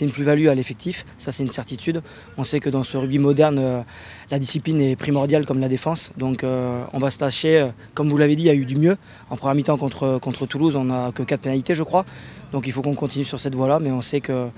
une 0.00 0.10
plus-value 0.10 0.46
à 0.46 0.54
l'effectif. 0.54 1.04
Ça, 1.18 1.30
c'est 1.30 1.42
une 1.42 1.50
certitude. 1.50 2.00
On 2.38 2.44
sait 2.44 2.58
que 2.58 2.70
dans 2.70 2.84
ce 2.84 2.96
rugby 2.96 3.18
moderne, 3.18 3.58
euh, 3.58 3.82
la 4.30 4.38
discipline 4.38 4.80
est 4.80 4.96
primordiale 4.96 5.44
comme 5.44 5.60
la 5.60 5.68
défense. 5.68 6.10
Donc 6.16 6.42
euh, 6.42 6.82
on 6.94 7.00
va 7.00 7.10
se 7.10 7.18
tâcher. 7.18 7.68
Comme 7.92 8.08
vous 8.08 8.16
l'avez 8.16 8.34
dit, 8.34 8.44
il 8.44 8.46
y 8.46 8.50
a 8.50 8.54
eu 8.54 8.64
du 8.64 8.76
mieux. 8.76 8.96
En 9.28 9.36
première 9.36 9.56
mi-temps 9.56 9.76
contre, 9.76 10.18
contre 10.18 10.46
Toulouse, 10.46 10.74
on 10.74 10.84
n'a 10.84 11.12
que 11.14 11.22
4 11.22 11.42
pénalités, 11.42 11.74
je 11.74 11.82
crois. 11.82 12.06
Donc 12.52 12.66
il 12.66 12.72
faut 12.72 12.80
qu'on 12.80 12.94
continue 12.94 13.26
sur 13.26 13.38
cette 13.38 13.54
voie-là. 13.54 13.78
Mais 13.78 13.90
on 13.90 14.00
sait 14.00 14.22
que 14.22 14.48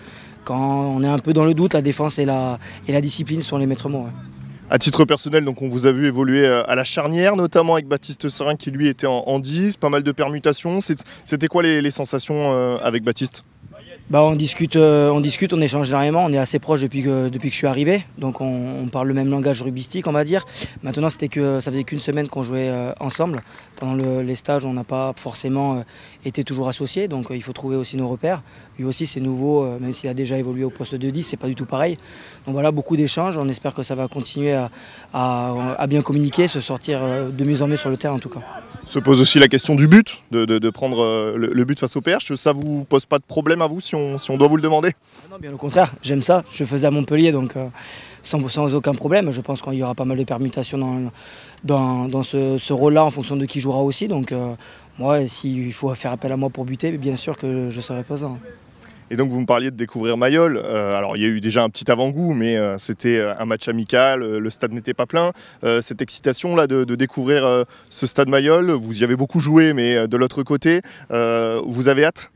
quand 0.45 0.59
on 0.59 1.03
est 1.03 1.09
un 1.09 1.19
peu 1.19 1.33
dans 1.33 1.45
le 1.45 1.55
doute, 1.55 1.75
la 1.75 1.83
défense 1.83 2.19
et 2.19 2.25
la, 2.25 2.59
discipline 3.01 3.43
sont 3.43 3.59
les 3.59 3.67
maîtres 3.67 3.89
mots. 3.89 4.07
À 4.71 4.79
titre 4.79 5.05
personnel, 5.05 5.45
donc 5.45 5.61
on 5.61 5.69
vous 5.69 5.87
a 5.87 5.93
vu 5.93 6.07
évoluer 6.07 6.47
euh, 6.47 6.63
à 6.67 6.75
la 6.75 6.85
charnière, 6.85 7.37
notamment 7.37 7.75
avec 7.75 7.87
Baptiste 7.87 8.29
Serin 8.31 8.57
qui 8.57 8.71
lui 8.71 8.89
était 8.89 9.07
en, 9.07 9.39
10, 9.39 9.77
pas 9.77 9.91
mal 9.91 10.03
de 10.03 10.13
permutations. 10.13 10.81
C'était 11.25 11.47
quoi 11.47 11.63
les, 11.63 11.91
sensations 11.91 12.53
euh, 12.53 12.79
avec 12.83 13.05
Baptiste? 13.05 13.45
Bah, 14.11 14.23
on, 14.23 14.37
discute, 14.37 14.77
euh, 14.77 15.11
on 15.11 15.21
discute, 15.21 15.53
on 15.53 15.61
échange 15.61 15.89
énormément, 15.89 16.25
on 16.25 16.33
est 16.33 16.39
assez 16.39 16.59
proche 16.59 16.83
depuis 16.83 17.03
que, 17.03 17.29
depuis 17.29 17.49
que 17.49 17.53
je 17.55 17.59
suis 17.59 17.67
arrivé, 17.67 18.05
donc 18.19 18.41
on, 18.41 18.87
parle 18.93 19.09
le 19.09 19.15
même 19.15 19.31
langage 19.31 19.63
rugbyistique 19.63 20.07
on 20.07 20.13
va 20.13 20.25
dire. 20.25 20.45
Maintenant 20.83 21.09
c'était 21.09 21.29
que 21.29 21.61
ça 21.61 21.71
faisait 21.71 21.85
qu'une 21.85 22.01
semaine 22.01 22.29
qu'on 22.29 22.43
jouait 22.43 22.71
ensemble. 23.01 23.43
Pendant 23.77 24.21
les 24.23 24.35
stages 24.35 24.67
on 24.67 24.75
n'a 24.75 24.85
pas 24.85 25.15
forcément 25.17 25.83
été 26.25 26.45
toujours 26.45 26.69
associés, 26.69 27.09
donc 27.09 27.29
il 27.31 27.43
faut 27.43 27.55
trouver 27.55 27.77
aussi 27.77 27.97
nos 27.97 28.09
repères. 28.09 28.43
Lui 28.79 28.85
aussi 28.85 29.07
c'est 29.07 29.21
nouveau, 29.21 29.67
même 29.79 29.93
s'il 29.93 30.11
a 30.11 30.15
déjà 30.15 30.37
évolué 30.37 30.65
au 30.65 30.71
poste 30.71 30.95
de 30.95 31.09
10, 31.09 31.23
c'est 31.23 31.37
pas 31.39 31.49
du 31.49 31.55
tout 31.55 31.67
pareil. 31.67 31.97
Donc 32.45 32.53
voilà, 32.53 32.71
beaucoup 32.71 32.97
d'échanges, 32.97 33.39
on 33.39 33.49
espère 33.49 33.73
que 33.73 33.83
ça 33.83 33.95
va 33.95 34.09
continuer 34.09 34.55
à, 35.15 35.87
bien 35.89 36.03
communiquer, 36.03 36.49
se 36.49 36.61
sortir 36.61 37.01
de 37.01 37.45
mieux 37.45 37.63
en 37.63 37.69
mieux 37.69 37.77
sur 37.77 37.89
le 37.89 37.97
terrain 37.97 38.15
en 38.15 38.21
tout 38.21 38.29
cas. 38.29 38.41
Se 38.85 38.99
pose 38.99 39.21
aussi 39.21 39.39
la 39.39 39.47
question 39.47 39.77
du 39.77 39.87
but, 39.87 40.23
de, 40.33 40.71
prendre 40.71 41.35
le, 41.37 41.65
but 41.65 41.79
face 41.79 41.97
au 41.97 42.01
Perche. 42.01 42.35
Ça 42.35 42.53
vous 42.53 42.85
pose 42.85 43.07
pas 43.07 43.19
de 43.19 43.25
problème 43.25 43.63
à 43.63 43.69
vous 43.69 43.81
on, 43.95 44.37
doit 44.37 44.49
vous 44.49 44.57
le 44.57 44.63
demander 44.63 44.93
Non, 45.31 45.39
bien 45.41 45.53
au 45.53 45.57
contraire, 45.57 45.93
j'aime 46.03 46.23
ça. 46.23 46.45
Je 46.53 46.65
faisais 46.65 46.87
à 46.87 46.91
Montpellier, 46.91 47.33
donc 47.33 47.55
sans, 48.23 48.49
sans, 48.49 48.75
aucun 48.75 48.95
problème. 48.95 49.31
Je 49.31 49.41
pense 49.41 49.63
qu'il 49.63 49.75
y 49.75 49.83
aura 49.83 49.95
pas 49.95 50.05
mal 50.05 50.19
de 50.19 50.25
permutations 50.25 51.11
dans, 51.65 52.09
dans, 52.09 52.23
ce, 52.23 52.73
rôle-là 52.73 53.05
en 53.05 53.11
fonction 53.11 53.37
de 53.37 53.47
qui 53.47 53.61
jouera 53.61 53.83
aussi. 53.83 54.09
Donc 54.09 54.35
moi, 54.99 55.27
s'il 55.29 55.73
faut 55.73 55.95
faire 55.95 56.13
appel 56.13 56.33
à 56.33 56.37
moi 56.37 56.51
pour 56.51 56.65
buter, 56.65 56.93
bien 56.93 57.17
sûr 57.17 57.37
que 57.37 57.71
je 57.71 57.81
serai 57.81 58.03
présent. 58.05 58.39
Et 59.13 59.17
donc 59.17 59.31
vous 59.31 59.41
me 59.41 59.47
parliez 59.47 59.71
de 59.71 59.77
découvrir 59.77 60.17
Mayol. 60.17 60.57
Euh, 60.57 60.97
alors 60.97 61.19
il 61.19 61.23
y 61.23 61.27
a 61.27 61.29
eu 61.29 61.43
déjà 61.43 61.63
un 61.63 61.69
petit 61.69 61.91
avant-goût, 61.91 62.33
mais 62.33 62.57
euh, 62.57 62.79
c'était 62.79 63.19
euh, 63.19 63.35
un 63.39 63.45
match 63.45 63.69
amical, 63.69 64.21
le 64.21 64.51
stade 64.51 64.73
n'était 64.73 64.95
pas 64.95 65.05
plein. 65.05 65.33
cette 65.83 66.01
excitation 66.01 66.57
là 66.57 66.67
de, 66.67 66.85
découvrir 66.95 67.65
ce 67.91 68.07
stade 68.07 68.29
Mayol, 68.29 68.71
vous 68.71 69.01
y 69.01 69.05
avez 69.05 69.17
beaucoup 69.17 69.41
joué, 69.41 69.75
mais 69.75 70.09
de 70.09 70.17
l'autre 70.17 70.43
côté, 70.43 70.81
vous 71.11 71.89
avez 71.89 72.05
hâte? 72.05 72.31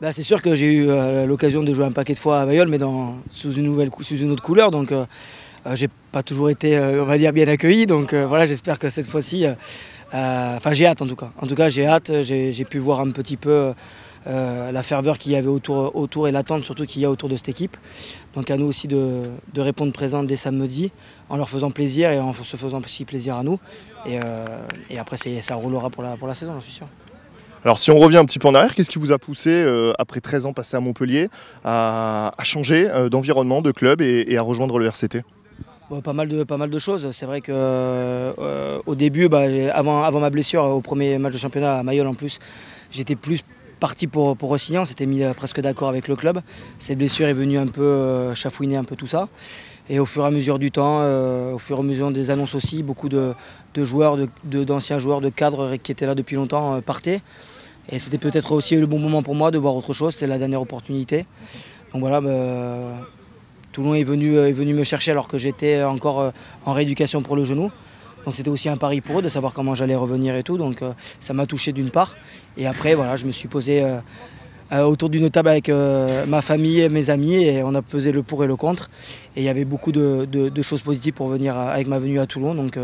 Bah, 0.00 0.12
c'est 0.12 0.22
sûr 0.22 0.42
que 0.42 0.54
j'ai 0.54 0.72
eu 0.72 0.86
l'occasion 1.26 1.62
de 1.62 1.72
jouer 1.74 1.84
un 1.84 1.92
paquet 1.92 2.14
de 2.14 2.18
fois 2.18 2.40
à 2.40 2.46
Mayol, 2.46 2.68
mais 2.68 2.78
dans, 2.78 3.16
sous, 3.32 3.52
une 3.52 3.64
nouvelle, 3.64 3.90
sous 4.00 4.16
une 4.16 4.30
autre 4.30 4.42
couleur. 4.42 4.70
Donc 4.70 4.92
j'ai 5.74 5.88
pas 6.12 6.22
toujours 6.22 6.50
été, 6.50 6.78
on 6.78 7.04
va 7.04 7.18
dire, 7.18 7.32
bien 7.32 7.48
accueilli. 7.48 7.86
Donc 7.86 8.14
voilà, 8.14 8.46
j'espère 8.46 8.78
que 8.78 8.88
cette 8.88 9.06
fois-ci, 9.06 9.46
enfin 10.12 10.72
j'ai 10.72 10.86
hâte 10.86 11.02
en 11.02 11.06
tout 11.06 11.16
cas. 11.16 11.30
En 11.38 11.46
tout 11.46 11.54
cas, 11.54 11.68
j'ai 11.68 11.86
hâte. 11.86 12.22
J'ai 12.22 12.64
pu 12.64 12.78
voir 12.78 13.00
un 13.00 13.10
petit 13.10 13.36
peu 13.36 13.72
euh, 14.26 14.70
la 14.70 14.82
ferveur 14.82 15.16
qu'il 15.16 15.32
y 15.32 15.36
avait 15.36 15.48
autour, 15.48 15.96
autour 15.96 16.28
et 16.28 16.32
l'attente 16.32 16.62
surtout 16.62 16.84
qu'il 16.84 17.00
y 17.00 17.06
a 17.06 17.10
autour 17.10 17.30
de 17.30 17.36
cette 17.36 17.48
équipe. 17.48 17.76
Donc 18.34 18.50
à 18.50 18.58
nous 18.58 18.66
aussi 18.66 18.86
de, 18.86 19.22
répondre 19.56 19.92
présent 19.92 20.22
dès 20.22 20.36
samedi 20.36 20.92
en 21.30 21.38
leur 21.38 21.48
faisant 21.48 21.70
plaisir 21.70 22.10
et 22.10 22.20
en 22.20 22.32
se 22.34 22.56
faisant 22.56 22.80
aussi 22.80 23.04
plaisir 23.06 23.36
à 23.36 23.42
nous. 23.42 23.58
Et, 24.04 24.20
euh, 24.22 24.44
après 24.98 25.16
ça 25.16 25.54
roulera 25.54 25.88
pour 25.88 26.02
la, 26.02 26.16
pour 26.16 26.28
la 26.28 26.34
saison, 26.34 26.52
j'en 26.52 26.60
suis 26.60 26.72
sûr. 26.72 26.86
Alors 27.64 27.78
si 27.78 27.90
on 27.90 27.98
revient 27.98 28.16
un 28.16 28.24
petit 28.24 28.38
peu 28.38 28.48
en 28.48 28.54
arrière, 28.54 28.74
qu'est-ce 28.74 28.90
qui 28.90 28.98
vous 28.98 29.12
a 29.12 29.18
poussé, 29.18 29.50
euh, 29.50 29.92
après 29.98 30.20
13 30.20 30.46
ans 30.46 30.52
passés 30.52 30.76
à 30.76 30.80
Montpellier, 30.80 31.28
à, 31.64 32.32
changer 32.42 32.88
d'environnement, 33.10 33.62
de 33.62 33.70
club 33.70 34.00
et, 34.00 34.36
à 34.36 34.42
rejoindre 34.42 34.78
le 34.78 34.86
RCT 34.86 35.22
pas, 36.04 36.12
mal 36.12 36.28
de, 36.28 36.78
choses. 36.78 37.10
C'est 37.10 37.26
vrai 37.26 37.40
qu'au 37.40 38.94
début, 38.94 39.28
bah, 39.28 39.42
avant, 39.74 40.20
ma 40.20 40.30
blessure 40.30 40.62
au 40.62 40.80
premier 40.80 41.18
match 41.18 41.32
de 41.32 41.38
championnat 41.38 41.80
à 41.80 41.82
Mayol 41.82 42.06
en 42.06 42.14
plus, 42.14 42.38
j'étais 42.92 43.16
plus 43.16 43.42
parti 43.80 44.06
pour, 44.06 44.36
pour 44.36 44.50
Rossignan, 44.50 44.84
s'était 44.84 45.06
mis 45.06 45.24
euh, 45.24 45.34
presque 45.34 45.60
d'accord 45.60 45.88
avec 45.88 46.06
le 46.06 46.14
club. 46.14 46.40
Cette 46.78 46.98
blessure 46.98 47.26
est 47.26 47.32
venue 47.32 47.58
un 47.58 47.66
peu 47.66 47.82
euh, 47.82 48.34
chafouiner 48.34 48.76
un 48.76 48.84
peu 48.84 48.94
tout 48.94 49.06
ça. 49.06 49.28
Et 49.90 49.98
au 49.98 50.06
fur 50.06 50.24
et 50.24 50.26
à 50.26 50.30
mesure 50.30 50.58
du 50.58 50.70
temps, 50.70 51.00
euh, 51.02 51.52
au 51.52 51.58
fur 51.58 51.76
et 51.76 51.80
à 51.80 51.82
mesure 51.82 52.10
des 52.10 52.30
annonces 52.30 52.54
aussi, 52.54 52.82
beaucoup 52.82 53.10
de, 53.10 53.34
joueurs, 53.76 54.16
d'anciens 54.44 54.96
de, 54.96 55.00
joueurs, 55.00 55.20
de 55.20 55.28
cadres 55.28 55.76
qui 55.76 55.92
étaient 55.92 56.06
là 56.06 56.14
depuis 56.14 56.36
longtemps 56.36 56.80
partaient. 56.80 57.20
Et 57.90 57.98
c'était 57.98 58.18
peut-être 58.18 58.52
aussi 58.52 58.76
le 58.76 58.86
bon 58.86 58.98
moment 58.98 59.22
pour 59.22 59.34
moi 59.34 59.50
de 59.50 59.58
voir 59.58 59.74
autre 59.76 59.92
chose, 59.92 60.14
c'était 60.14 60.28
la 60.28 60.38
dernière 60.38 60.62
opportunité. 60.62 61.26
Donc 61.92 62.00
voilà, 62.00 62.22
bah, 62.22 63.04
Toulon 63.72 63.94
est 63.94 64.04
venu, 64.04 64.36
est 64.38 64.52
venu 64.52 64.72
me 64.72 64.84
chercher 64.84 65.10
alors 65.10 65.28
que 65.28 65.36
j'étais 65.38 65.82
encore 65.82 66.32
en 66.64 66.72
rééducation 66.72 67.20
pour 67.20 67.34
le 67.36 67.44
genou. 67.44 67.70
Donc 68.24 68.34
c'était 68.34 68.50
aussi 68.50 68.68
un 68.68 68.76
pari 68.76 69.00
pour 69.00 69.20
eux 69.20 69.22
de 69.22 69.28
savoir 69.28 69.52
comment 69.52 69.74
j'allais 69.74 69.96
revenir 69.96 70.34
et 70.34 70.42
tout. 70.42 70.58
Donc 70.58 70.82
euh, 70.82 70.92
ça 71.20 71.32
m'a 71.32 71.46
touché 71.46 71.72
d'une 71.72 71.90
part. 71.90 72.16
Et 72.56 72.66
après, 72.66 72.94
voilà, 72.94 73.16
je 73.16 73.24
me 73.24 73.32
suis 73.32 73.48
posé 73.48 73.82
euh, 73.82 73.86
euh, 73.86 74.00
autour 74.72 75.08
d'une 75.08 75.30
table 75.30 75.48
avec 75.48 75.68
ma 75.68 76.42
famille 76.42 76.80
et 76.80 76.88
mes 76.88 77.10
amis 77.10 77.34
et 77.34 77.62
on 77.62 77.74
a 77.74 77.82
pesé 77.82 78.12
le 78.12 78.22
pour 78.22 78.44
et 78.44 78.46
le 78.46 78.56
contre. 78.56 78.90
Et 79.36 79.40
il 79.40 79.44
y 79.44 79.48
avait 79.48 79.64
beaucoup 79.64 79.92
de, 79.92 80.62
choses 80.62 80.82
positives 80.82 81.12
pour 81.12 81.28
venir 81.28 81.56
avec 81.56 81.88
ma 81.88 81.98
venue 81.98 82.20
à 82.20 82.26
Toulon. 82.26 82.54
Donc 82.54 82.78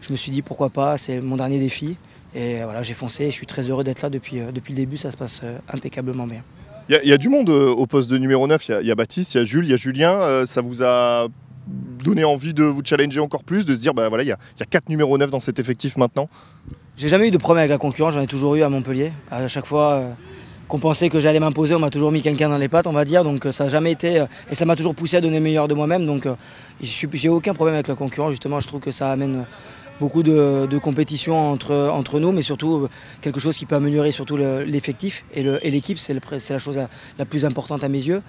je 0.00 0.12
me 0.12 0.16
suis 0.16 0.30
dit 0.30 0.42
pourquoi 0.42 0.70
pas, 0.70 0.96
c'est 0.96 1.20
mon 1.20 1.36
dernier 1.36 1.58
défi. 1.58 1.96
Et 2.34 2.62
voilà, 2.64 2.82
j'ai 2.82 2.94
foncé 2.94 3.24
et 3.24 3.30
je 3.30 3.36
suis 3.36 3.46
très 3.46 3.70
heureux 3.70 3.84
d'être 3.84 4.02
là 4.02 4.10
depuis, 4.10 4.40
depuis 4.52 4.72
le 4.72 4.78
début. 4.78 4.96
Ça 4.96 5.10
se 5.10 5.16
passe 5.16 5.42
impeccablement 5.72 6.26
bien. 6.26 6.42
Il 6.88 7.08
y, 7.08 7.12
a 7.12 7.18
du 7.18 7.28
monde 7.28 7.50
au 7.50 7.86
poste 7.86 8.10
de 8.10 8.16
numéro 8.16 8.46
9. 8.46 8.68
Il 8.68 8.86
y, 8.86 8.90
a 8.90 8.94
Baptiste, 8.94 9.34
il 9.34 9.38
y 9.38 9.40
a 9.40 9.44
Jules, 9.44 9.64
il 9.64 9.70
y 9.70 9.74
a 9.74 9.76
Julien. 9.76 10.44
ça 10.46 10.60
vous 10.60 10.82
a 10.82 11.28
donner 12.02 12.24
envie 12.24 12.54
de 12.54 12.64
vous 12.64 12.82
challenger 12.84 13.20
encore 13.20 13.44
plus, 13.44 13.64
de 13.64 13.74
se 13.74 13.80
dire 13.80 13.94
bah 13.94 14.08
voilà, 14.08 14.24
il 14.24 14.28
y, 14.28 14.32
a, 14.32 14.66
quatre 14.68 14.88
numéros 14.88 15.18
9 15.18 15.30
dans 15.30 15.38
cet 15.38 15.58
effectif 15.58 15.96
maintenant? 15.96 16.28
J'ai 16.96 17.08
jamais 17.08 17.28
eu 17.28 17.30
de 17.30 17.38
problème 17.38 17.60
avec 17.60 17.70
la 17.70 17.78
concurrence, 17.78 18.14
j'en 18.14 18.20
ai 18.20 18.26
toujours 18.26 18.56
eu 18.56 18.62
à 18.62 18.68
Montpellier. 18.68 19.12
À 19.30 19.46
chaque 19.48 19.66
fois 19.66 19.92
euh, 19.92 20.12
qu'on 20.68 20.78
pensait 20.78 21.08
que 21.08 21.18
j'allais 21.18 21.40
m'imposer, 21.40 21.74
on 21.74 21.78
m'a 21.78 21.90
toujours 21.90 22.12
mis 22.12 22.22
quelqu'un 22.22 22.48
dans 22.48 22.58
les 22.58 22.68
pattes, 22.68 22.86
on 22.86 22.92
va 22.92 23.04
dire. 23.04 23.24
Donc 23.24 23.46
euh, 23.46 23.52
ça 23.52 23.64
n'a 23.64 23.70
jamais 23.70 23.92
été. 23.92 24.20
Euh, 24.20 24.26
et 24.50 24.54
ça 24.54 24.64
m'a 24.64 24.76
toujours 24.76 24.94
poussé 24.94 25.16
à 25.16 25.20
donner 25.20 25.38
le 25.38 25.42
meilleur 25.42 25.68
de 25.68 25.74
moi-même. 25.74 26.06
Donc 26.06 26.28
j'ai 26.80 27.28
aucun 27.28 27.54
problème 27.54 27.74
avec 27.74 27.88
la 27.88 27.94
concurrence. 27.94 28.30
Justement, 28.30 28.60
je 28.60 28.68
trouve 28.68 28.80
que 28.80 28.90
ça 28.90 29.10
amène 29.10 29.46
beaucoup 29.98 30.22
de, 30.22 30.78
compétition 30.78 31.50
entre, 31.50 32.20
nous, 32.20 32.30
mais 32.30 32.42
surtout 32.42 32.88
quelque 33.20 33.40
chose 33.40 33.56
qui 33.56 33.66
peut 33.66 33.74
améliorer 33.74 34.12
surtout 34.12 34.36
l'effectif 34.36 35.24
et 35.34 35.42
l'équipe, 35.70 35.98
c'est 35.98 36.14
la 36.14 36.58
chose 36.58 36.78
la 37.18 37.24
plus 37.24 37.44
importante 37.44 37.82
à 37.82 37.88
mes 37.88 37.98
yeux. 37.98 38.22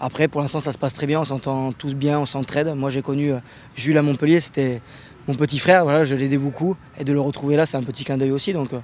Après, 0.00 0.28
pour 0.28 0.42
l'instant, 0.42 0.60
ça 0.60 0.72
se 0.72 0.78
passe 0.78 0.92
très 0.92 1.06
bien, 1.06 1.20
on 1.20 1.24
s'entend 1.24 1.72
tous 1.72 1.94
bien, 1.94 2.20
on 2.20 2.26
s'entraide. 2.26 2.74
Moi, 2.74 2.90
j'ai 2.90 3.00
connu 3.00 3.32
euh, 3.32 3.38
Jules 3.74 3.96
à 3.96 4.02
Montpellier, 4.02 4.40
c'était 4.40 4.82
mon 5.26 5.34
petit 5.34 5.58
frère, 5.58 5.84
voilà, 5.84 6.04
je 6.04 6.14
l'aidais 6.14 6.36
beaucoup. 6.36 6.76
Et 6.98 7.04
de 7.04 7.14
le 7.14 7.20
retrouver 7.20 7.56
là, 7.56 7.64
c'est 7.64 7.78
un 7.78 7.82
petit 7.82 8.04
clin 8.04 8.18
d'œil 8.18 8.30
aussi. 8.30 8.52
Donc, 8.52 8.74
euh, 8.74 8.80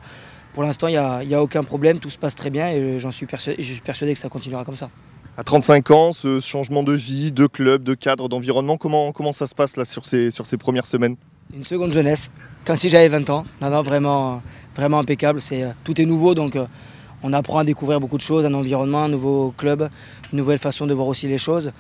pour 0.53 0.63
l'instant, 0.63 0.89
il 0.89 0.93
n'y 0.93 1.35
a, 1.35 1.43
aucun 1.43 1.63
problème, 1.63 1.99
tout 1.99 2.11
se 2.11 2.19
passe 2.19 2.35
très 2.35 2.51
bien 2.51 2.69
et 2.71 2.99
j'en 2.99 3.11
suis, 3.11 3.27
persuadé, 3.27 3.63
je 3.63 3.73
suis 3.73 3.81
persuadé 3.81 4.15
que 4.15 4.19
ça 4.19 4.29
continuera 4.29 4.65
comme 4.65 4.77
ça. 4.77 4.91
À 5.37 5.45
35 5.45 5.91
ans, 5.91 6.13
ce 6.13 6.41
changement 6.41 6.83
de 6.83 6.93
vie, 6.93 7.33
de 7.33 7.47
club, 7.47 7.83
de 7.83 7.95
cadre, 7.95 8.29
d'environnement, 8.29 8.77
comment, 8.77 9.13
comment 9.13 9.33
ça 9.33 9.47
se 9.47 9.55
passe 9.55 9.77
là 9.77 9.85
sur 9.85 10.05
ces, 10.05 10.31
sur 10.31 10.45
ces 10.45 10.59
premières 10.59 10.87
semaines? 10.87 11.17
Une 11.55 11.65
seconde 11.65 11.93
jeunesse, 11.93 12.31
comme 12.65 12.77
si 12.77 12.91
j'avais 12.91 13.09
20 13.09 13.31
ans. 13.31 13.45
Non, 13.61 13.71
non, 13.71 13.83
vraiment, 13.83 14.43
vraiment 14.77 14.99
impeccable. 14.99 15.41
C'est, 15.41 15.65
tout 15.85 15.99
est 16.01 16.07
nouveau, 16.07 16.35
donc 16.35 16.57
on 17.23 17.33
apprend 17.33 17.61
à 17.61 17.65
découvrir 17.65 18.01
beaucoup 18.01 18.17
de 18.17 18.23
choses, 18.23 18.45
un 18.45 18.55
environnement, 18.55 19.05
un 19.05 19.09
nouveau 19.09 19.55
club, 19.57 19.89
une 20.33 20.39
nouvelle 20.39 20.59
façon 20.59 20.87
de 20.87 20.95
voir 20.95 21.07
aussi 21.07 21.29
les 21.29 21.39
choses. 21.39 21.73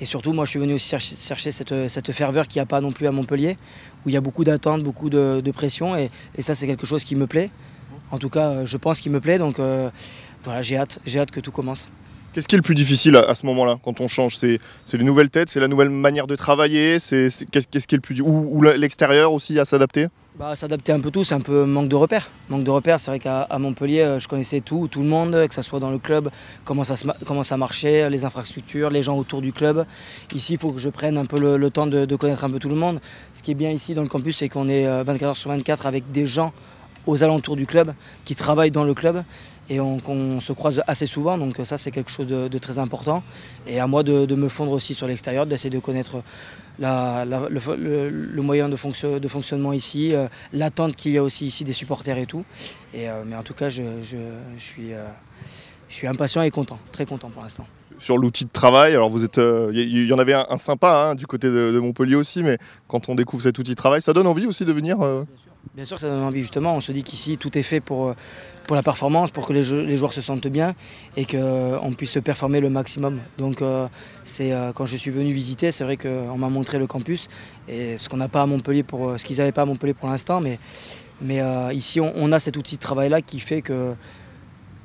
Et 0.00 0.04
surtout, 0.04 0.32
moi, 0.32 0.44
je 0.44 0.50
suis 0.50 0.58
venu 0.58 0.74
aussi 0.74 0.88
chercher, 0.88 1.50
cette, 1.50 2.12
ferveur 2.12 2.46
qu'il 2.48 2.58
n'y 2.58 2.62
a 2.62 2.66
pas 2.66 2.80
non 2.80 2.92
plus 2.92 3.06
à 3.06 3.12
Montpellier, 3.12 3.56
où 4.04 4.08
il 4.08 4.12
y 4.12 4.16
a 4.16 4.20
beaucoup 4.20 4.44
d'attentes, 4.44 4.82
beaucoup 4.82 5.10
de, 5.10 5.50
pression. 5.52 5.96
Et, 5.96 6.10
ça, 6.40 6.54
c'est 6.54 6.66
quelque 6.66 6.86
chose 6.86 7.04
qui 7.04 7.16
me 7.16 7.26
plaît. 7.26 7.50
En 8.10 8.18
tout 8.18 8.30
cas, 8.30 8.64
je 8.64 8.76
pense 8.76 9.00
qu'il 9.00 9.12
me 9.12 9.20
plaît. 9.20 9.38
Donc, 9.38 9.58
euh, 9.58 9.90
voilà, 10.44 10.62
j'ai 10.62 10.76
hâte, 10.76 11.00
j'ai 11.06 11.20
hâte 11.20 11.30
que 11.30 11.40
tout 11.40 11.52
commence. 11.52 11.90
Qu'est-ce 12.32 12.48
qui 12.48 12.54
est 12.54 12.58
le 12.58 12.62
plus 12.62 12.74
difficile 12.74 13.16
à, 13.16 13.34
ce 13.34 13.46
moment-là, 13.46 13.78
quand 13.82 14.02
on 14.02 14.08
change? 14.08 14.36
C'est 14.36 14.60
les 14.92 15.04
nouvelles 15.04 15.30
têtes, 15.30 15.48
c'est 15.48 15.58
la 15.58 15.68
nouvelle 15.68 15.88
manière 15.88 16.26
de 16.26 16.36
travailler 16.36 16.98
Qu'est-ce 16.98 17.46
qui 17.46 17.76
est 17.76 17.92
le 17.92 18.00
plus 18.00 18.20
Ou, 18.20 18.58
ou 18.58 18.62
l'extérieur 18.62 19.32
aussi 19.32 19.58
à 19.58 19.64
s'adapter? 19.64 20.08
Bah, 20.38 20.54
S'adapter 20.54 20.92
un 20.92 21.00
peu 21.00 21.10
tout, 21.10 21.24
c'est 21.24 21.34
un 21.34 21.40
peu 21.40 21.64
manque 21.64 21.88
de 21.88 21.96
repères. 21.96 22.28
Manque 22.50 22.62
de 22.62 22.70
repères, 22.70 23.00
c'est 23.00 23.10
vrai 23.10 23.20
qu'à 23.20 23.48
Montpellier, 23.58 24.02
euh, 24.02 24.18
je 24.18 24.28
connaissais 24.28 24.60
tout, 24.60 24.86
tout 24.86 25.00
le 25.00 25.08
monde, 25.08 25.46
que 25.48 25.54
ce 25.54 25.62
soit 25.62 25.80
dans 25.80 25.90
le 25.90 25.96
club, 25.96 26.28
comment 26.66 26.84
ça, 26.84 26.94
comment 27.24 27.42
ça 27.42 27.56
marchait, 27.56 28.10
les 28.10 28.26
infrastructures, 28.26 28.90
les 28.90 29.00
gens 29.00 29.16
autour 29.16 29.40
du 29.40 29.54
club. 29.54 29.86
Ici, 30.34 30.52
il 30.52 30.58
faut 30.58 30.72
que 30.72 30.78
je 30.78 30.90
prenne 30.90 31.16
un 31.16 31.24
peu 31.24 31.40
le, 31.40 31.70
temps 31.70 31.86
de, 31.86 32.04
de, 32.04 32.16
connaître 32.16 32.44
un 32.44 32.50
peu 32.50 32.58
tout 32.58 32.68
le 32.68 32.74
monde. 32.74 33.00
Ce 33.32 33.42
qui 33.42 33.52
est 33.52 33.54
bien 33.54 33.70
ici 33.70 33.94
dans 33.94 34.02
le 34.02 34.08
campus, 34.08 34.36
c'est 34.36 34.50
qu'on 34.50 34.68
est 34.68 34.86
24 34.86 35.22
euh, 35.22 35.26
heures 35.28 35.36
sur 35.38 35.48
24 35.48 35.86
avec 35.86 36.12
des 36.12 36.26
gens 36.26 36.52
aux 37.06 37.22
alentours 37.22 37.56
du 37.56 37.66
club, 37.66 37.94
qui 38.24 38.34
travaillent 38.34 38.70
dans 38.70 38.84
le 38.84 38.94
club 38.94 39.22
et 39.68 39.80
on, 39.80 40.40
se 40.40 40.52
croise 40.52 40.82
assez 40.86 41.06
souvent, 41.06 41.38
donc 41.38 41.56
ça 41.64 41.76
c'est 41.76 41.90
quelque 41.90 42.10
chose 42.10 42.28
de, 42.28 42.58
très 42.58 42.78
important. 42.78 43.22
Et 43.66 43.80
à 43.80 43.86
moi 43.86 44.02
de, 44.02 44.34
me 44.34 44.48
fondre 44.48 44.72
aussi 44.72 44.94
sur 44.94 45.06
l'extérieur, 45.06 45.46
d'essayer 45.46 45.70
de 45.70 45.78
connaître 45.78 46.22
le, 46.78 48.40
moyen 48.42 48.68
de, 48.68 48.76
fonctionnement 48.76 49.72
ici, 49.72 50.14
euh, 50.14 50.28
l'attente 50.52 50.94
qu'il 50.94 51.12
y 51.12 51.18
a 51.18 51.22
aussi 51.22 51.46
ici 51.46 51.64
des 51.64 51.72
supporters 51.72 52.18
et 52.18 52.26
tout. 52.26 52.44
Et, 52.94 53.08
euh, 53.08 53.22
mais 53.24 53.34
en 53.34 53.42
tout 53.42 53.54
cas, 53.54 53.68
je, 53.68 53.82
suis, 54.56 54.92
euh, 54.92 55.04
je 55.88 55.94
suis 55.94 56.06
impatient 56.06 56.42
et 56.42 56.50
content, 56.50 56.78
très 56.92 57.06
content 57.06 57.30
pour 57.30 57.42
l'instant 57.42 57.66
sur 57.98 58.18
l'outil 58.18 58.44
de 58.44 58.50
travail. 58.50 58.92
Alors 58.92 59.08
vous 59.08 59.24
êtes, 59.24 59.38
il 59.38 60.06
y, 60.06 60.12
en 60.12 60.18
avait 60.18 60.34
un, 60.34 60.58
sympa 60.58 61.08
hein, 61.08 61.14
du 61.14 61.26
côté 61.26 61.48
de, 61.48 61.80
Montpellier 61.80 62.14
aussi, 62.14 62.42
mais 62.42 62.58
quand 62.88 63.08
on 63.08 63.14
découvre 63.14 63.42
cet 63.42 63.58
outil 63.58 63.70
de 63.70 63.74
travail, 63.74 64.02
ça 64.02 64.12
donne 64.12 64.26
envie 64.26 64.46
aussi 64.46 64.66
de 64.66 64.72
venir. 64.72 64.98
Bien 64.98 65.24
sûr, 65.42 65.52
ça 65.84 66.08
donne 66.08 66.22
envie 66.22 66.40
justement. 66.40 66.74
On 66.74 66.80
se 66.80 66.92
dit 66.92 67.02
qu'ici 67.02 67.36
tout 67.38 67.56
est 67.58 67.62
fait 67.62 67.80
pour, 67.80 68.08
euh, 68.08 68.14
pour 68.66 68.76
la 68.76 68.82
performance, 68.82 69.30
pour 69.30 69.46
que 69.46 69.52
les, 69.52 69.96
joueurs 69.96 70.12
se 70.12 70.20
sentent 70.20 70.46
bien 70.46 70.74
et 71.16 71.24
qu'on 71.24 71.36
euh, 71.36 71.90
puisse 71.96 72.18
performer 72.24 72.60
le 72.60 72.70
maximum. 72.70 73.20
Donc 73.38 73.62
euh, 73.62 73.86
c'est 74.24 74.52
quand 74.74 74.86
je 74.86 74.96
suis 74.96 75.10
venu 75.10 75.32
visiter, 75.32 75.72
c'est 75.72 75.84
vrai 75.84 75.96
qu'on 75.96 76.38
m'a 76.38 76.48
montré 76.48 76.78
le 76.78 76.86
campus 76.86 77.28
et 77.68 77.96
ce 77.96 78.08
qu'on 78.08 78.16
n'a 78.16 78.28
pas 78.28 78.42
à 78.42 78.46
Montpellier 78.46 78.82
pour 78.82 79.18
ce 79.18 79.24
qu'ils 79.24 79.38
n'avaient 79.38 79.52
pas 79.52 79.62
à 79.62 79.66
Montpellier 79.66 79.94
pour 79.94 80.08
l'instant, 80.08 80.40
mais, 80.40 80.58
mais 81.20 81.40
ici 81.74 82.00
on, 82.00 82.32
a 82.32 82.38
cet 82.38 82.56
outil 82.56 82.76
de 82.76 82.80
travail 82.80 83.08
là 83.08 83.22
qui 83.22 83.40
fait 83.40 83.62
que 83.62 83.94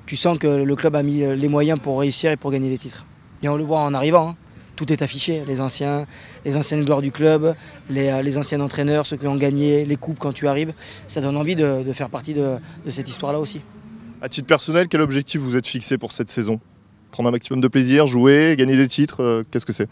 tu 0.05 0.15
sens 0.15 0.37
que 0.37 0.47
le 0.47 0.75
club 0.75 0.95
a 0.95 1.03
mis 1.03 1.19
les 1.19 1.47
moyens 1.47 1.79
pour 1.79 1.99
réussir 1.99 2.31
et 2.31 2.37
pour 2.37 2.51
gagner 2.51 2.69
des 2.69 2.77
titres. 2.77 3.05
Et 3.43 3.49
on 3.49 3.55
le 3.55 3.63
voit 3.63 3.79
en 3.79 3.93
arrivant. 3.93 4.29
Hein 4.29 4.35
tout 4.81 4.91
est 4.91 5.03
affiché. 5.03 5.43
Les 5.45 5.61
anciens, 5.61 6.07
les 6.43 6.57
anciennes 6.57 6.83
gloires 6.83 7.01
du 7.01 7.11
club, 7.11 7.55
les, 7.89 8.07
euh, 8.07 8.21
les 8.23 8.37
anciens 8.37 8.59
entraîneurs, 8.61 9.05
ceux 9.05 9.17
qui 9.17 9.27
ont 9.27 9.35
gagné, 9.35 9.85
les 9.85 9.95
coupes 9.95 10.17
quand 10.17 10.33
tu 10.33 10.47
arrives. 10.47 10.73
Ça 11.07 11.21
donne 11.21 11.37
envie 11.37 11.55
de, 11.55 11.83
faire 11.93 12.09
partie 12.09 12.33
de, 12.33 12.57
cette 12.89 13.07
histoire-là 13.07 13.39
aussi. 13.39 13.61
À 14.21 14.29
titre 14.29 14.47
personnel, 14.47 14.87
quel 14.87 15.01
objectif 15.01 15.39
vous 15.39 15.55
êtes 15.55 15.67
fixé 15.67 15.97
pour 15.99 16.11
cette 16.11 16.29
saison? 16.29 16.59
Prendre 17.11 17.29
un 17.29 17.31
maximum 17.31 17.61
de 17.61 17.67
plaisir, 17.67 18.07
jouer, 18.07 18.55
gagner 18.57 18.75
des 18.75 18.87
titres, 18.87 19.21
euh, 19.21 19.43
qu'est-ce 19.51 19.65
que 19.65 19.73
c'est? 19.73 19.87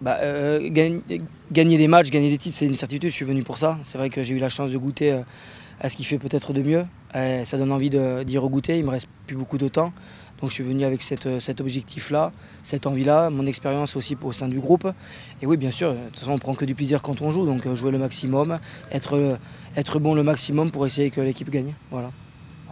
Bah, 0.00 0.18
euh, 0.20 0.68
gagner, 0.70 1.78
des 1.78 1.88
matchs, 1.88 2.10
gagner 2.10 2.30
des 2.30 2.38
titres, 2.38 2.56
c'est 2.56 2.66
une 2.66 2.76
certitude. 2.76 3.10
Je 3.10 3.14
suis 3.14 3.26
venu 3.26 3.42
pour 3.42 3.58
ça. 3.58 3.78
C'est 3.82 3.98
vrai 3.98 4.10
que 4.10 4.22
j'ai 4.22 4.36
eu 4.36 4.38
la 4.38 4.48
chance 4.48 4.70
de 4.70 4.78
goûter 4.78 5.20
à 5.80 5.88
ce 5.90 5.96
qui 5.96 6.04
fait 6.04 6.18
peut-être 6.18 6.52
de 6.52 6.62
mieux. 6.62 6.84
ça 7.12 7.58
donne 7.58 7.72
envie 7.72 7.90
d'y 7.90 8.38
regoûter. 8.38 8.78
Il 8.78 8.84
me 8.84 8.90
reste 8.90 9.08
plus 9.26 9.36
beaucoup 9.36 9.58
de 9.58 9.68
temps. 9.68 9.92
Donc 10.40 10.50
je 10.50 10.54
suis 10.54 10.64
venu 10.64 10.84
avec 10.84 11.02
euh, 11.26 11.40
cet 11.40 11.60
objectif-là, 11.60 12.32
cette 12.62 12.86
envie-là, 12.86 13.30
mon 13.30 13.46
expérience 13.46 13.96
aussi 13.96 14.16
au 14.22 14.32
sein 14.32 14.48
du 14.48 14.58
groupe. 14.58 14.86
Et 15.42 15.46
oui, 15.46 15.56
bien 15.56 15.70
sûr, 15.70 15.92
de 15.92 15.98
toute 16.18 16.28
on 16.28 16.38
prend 16.38 16.54
que 16.54 16.64
du 16.64 16.74
plaisir 16.74 17.02
quand 17.02 17.20
on 17.20 17.30
joue, 17.30 17.44
donc 17.44 17.66
euh, 17.66 17.74
jouer 17.74 17.90
le 17.90 17.98
maximum, 17.98 18.58
être, 18.90 19.16
euh, 19.16 19.36
être 19.76 19.98
bon 19.98 20.14
le 20.14 20.22
maximum 20.22 20.70
pour 20.70 20.86
essayer 20.86 21.10
que 21.10 21.20
l'équipe 21.20 21.50
gagne. 21.50 21.74
Voilà. 21.90 22.10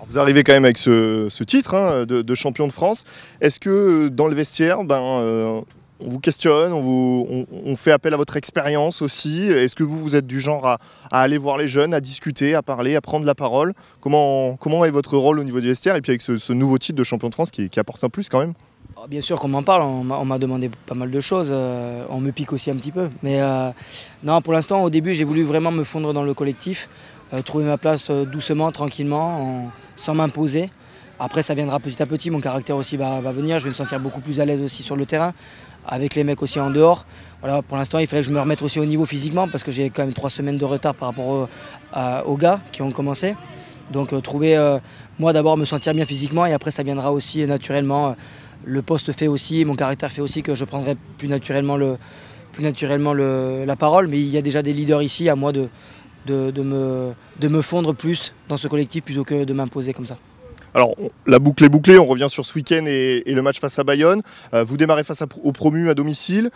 vous 0.06 0.18
arrivez 0.18 0.44
quand 0.44 0.54
même 0.54 0.64
avec 0.64 0.78
ce, 0.78 1.28
titre 1.44 1.74
hein, 1.74 2.06
de, 2.06 2.34
champion 2.34 2.66
de 2.66 2.72
France. 2.72 3.04
Est-ce 3.40 3.60
que 3.60 4.08
dans 4.08 4.28
le 4.28 4.34
vestiaire, 4.34 4.84
ben, 4.84 5.62
on 6.00 6.08
vous 6.08 6.20
questionne, 6.20 6.72
on, 6.72 7.76
fait 7.76 7.92
appel 7.92 8.14
à 8.14 8.16
votre 8.16 8.36
expérience 8.36 9.02
aussi. 9.02 9.42
Est-ce 9.44 9.74
que 9.74 9.82
vous, 9.82 9.98
vous 9.98 10.16
êtes 10.16 10.26
du 10.26 10.40
genre 10.40 10.66
à, 10.66 10.78
aller 11.10 11.38
voir 11.38 11.58
les 11.58 11.68
jeunes, 11.68 11.92
à 11.94 12.00
discuter, 12.00 12.54
à 12.54 12.62
parler, 12.62 12.94
à 12.96 13.00
prendre 13.00 13.26
la 13.26 13.34
parole? 13.34 13.72
Comment, 14.00 14.56
comment 14.56 14.84
est 14.84 14.90
votre 14.90 15.16
rôle 15.16 15.38
au 15.38 15.44
niveau 15.44 15.60
du 15.60 15.68
vestiaire 15.68 15.96
et 15.96 16.00
puis 16.00 16.10
avec 16.10 16.22
ce, 16.22 16.52
nouveau 16.52 16.78
titre 16.78 16.98
de 16.98 17.04
champion 17.04 17.28
de 17.28 17.34
France 17.34 17.50
qui, 17.50 17.68
apporte 17.78 18.02
un 18.04 18.08
plus 18.08 18.28
quand 18.28 18.40
même? 18.40 18.54
Ah, 18.96 19.06
Bien 19.08 19.20
sûr 19.20 19.38
qu'on 19.38 19.48
m'en 19.48 19.62
parle, 19.62 19.82
on 19.82 20.24
m'a 20.24 20.38
demandé 20.38 20.70
pas 20.86 20.94
mal 20.94 21.10
de 21.10 21.20
choses, 21.20 21.48
euh, 21.50 22.04
on 22.10 22.20
me 22.20 22.30
pique 22.30 22.52
aussi 22.52 22.70
un 22.70 22.76
petit 22.76 22.92
peu. 22.92 23.08
Mais 23.22 23.40
euh, 23.40 23.70
non, 24.22 24.40
pour 24.40 24.52
l'instant, 24.52 24.82
au 24.82 24.90
début, 24.90 25.14
j'ai 25.14 25.24
voulu 25.24 25.42
vraiment 25.42 25.72
me 25.72 25.84
fondre 25.84 26.12
dans 26.12 26.22
le 26.22 26.34
collectif, 26.34 26.88
euh, 27.32 27.42
trouver 27.42 27.64
ma 27.64 27.78
place 27.78 28.10
doucement, 28.10 28.70
tranquillement, 28.72 29.70
sans 29.96 30.14
m'imposer. 30.14 30.70
Après, 31.20 31.42
ça 31.42 31.54
viendra 31.54 31.80
petit 31.80 32.00
à 32.00 32.06
petit, 32.06 32.30
mon 32.30 32.40
caractère 32.40 32.76
aussi 32.76 32.96
va, 32.96 33.20
venir, 33.32 33.58
je 33.58 33.64
vais 33.64 33.70
me 33.70 33.74
sentir 33.74 33.98
beaucoup 33.98 34.20
plus 34.20 34.40
à 34.40 34.44
l'aise 34.44 34.62
aussi 34.62 34.84
sur 34.84 34.94
le 34.94 35.04
terrain 35.04 35.34
avec 35.86 36.14
les 36.14 36.24
mecs 36.24 36.42
aussi 36.42 36.60
en 36.60 36.70
dehors. 36.70 37.06
Voilà, 37.40 37.62
pour 37.62 37.76
l'instant, 37.76 37.98
il 37.98 38.06
fallait 38.06 38.22
que 38.22 38.28
je 38.28 38.32
me 38.32 38.40
remette 38.40 38.62
aussi 38.62 38.80
au 38.80 38.84
niveau 38.84 39.04
physiquement 39.04 39.46
parce 39.48 39.62
que 39.62 39.70
j'ai 39.70 39.90
quand 39.90 40.04
même 40.04 40.14
trois 40.14 40.30
semaines 40.30 40.56
de 40.56 40.64
retard 40.64 40.94
par 40.94 41.08
rapport 41.08 41.48
aux 42.26 42.36
gars 42.36 42.60
qui 42.72 42.82
ont 42.82 42.90
commencé. 42.90 43.34
Donc 43.90 44.12
euh, 44.12 44.20
trouver, 44.20 44.56
euh, 44.56 44.78
moi 45.18 45.32
d'abord 45.32 45.56
me 45.56 45.64
sentir 45.64 45.94
bien 45.94 46.04
physiquement 46.04 46.46
et 46.46 46.52
après 46.52 46.70
ça 46.70 46.82
viendra 46.82 47.12
aussi 47.12 47.46
naturellement. 47.46 48.16
Le 48.64 48.82
poste 48.82 49.12
fait 49.12 49.28
aussi, 49.28 49.64
mon 49.64 49.76
caractère 49.76 50.10
fait 50.10 50.20
aussi 50.20 50.42
que 50.42 50.54
je 50.54 50.64
prendrai 50.64 50.96
plus 51.16 51.28
naturellement, 51.28 51.76
le, 51.76 51.96
plus 52.52 52.62
naturellement 52.62 53.14
la 53.14 53.76
parole. 53.76 54.08
Mais 54.08 54.18
il 54.18 54.28
y 54.28 54.36
a 54.36 54.42
déjà 54.42 54.62
des 54.62 54.72
leaders 54.72 55.02
ici, 55.02 55.28
à 55.28 55.36
moi 55.36 55.52
de, 55.52 55.68
de, 56.26 56.62
me, 56.62 57.12
de 57.38 57.48
me 57.48 57.62
fondre 57.62 57.94
plus 57.94 58.34
dans 58.48 58.56
ce 58.56 58.68
collectif 58.68 59.04
plutôt 59.04 59.24
que 59.24 59.44
de 59.44 59.52
m'imposer 59.52 59.92
comme 59.92 60.06
ça. 60.06 60.18
Alors, 60.74 60.94
la 61.26 61.38
boucle 61.38 61.64
est 61.64 61.68
bouclée, 61.68 61.98
on 61.98 62.06
revient 62.06 62.28
sur 62.28 62.44
ce 62.44 62.54
week-end 62.54 62.84
et, 62.86 63.22
le 63.26 63.42
match 63.42 63.60
face 63.60 63.78
à 63.78 63.84
Bayonne. 63.84 64.22
Euh, 64.54 64.64
vous 64.64 64.76
démarrez 64.76 65.04
face 65.04 65.22
au 65.42 65.52
promu 65.52 65.88
à 65.88 65.94
domicile. 65.94 66.50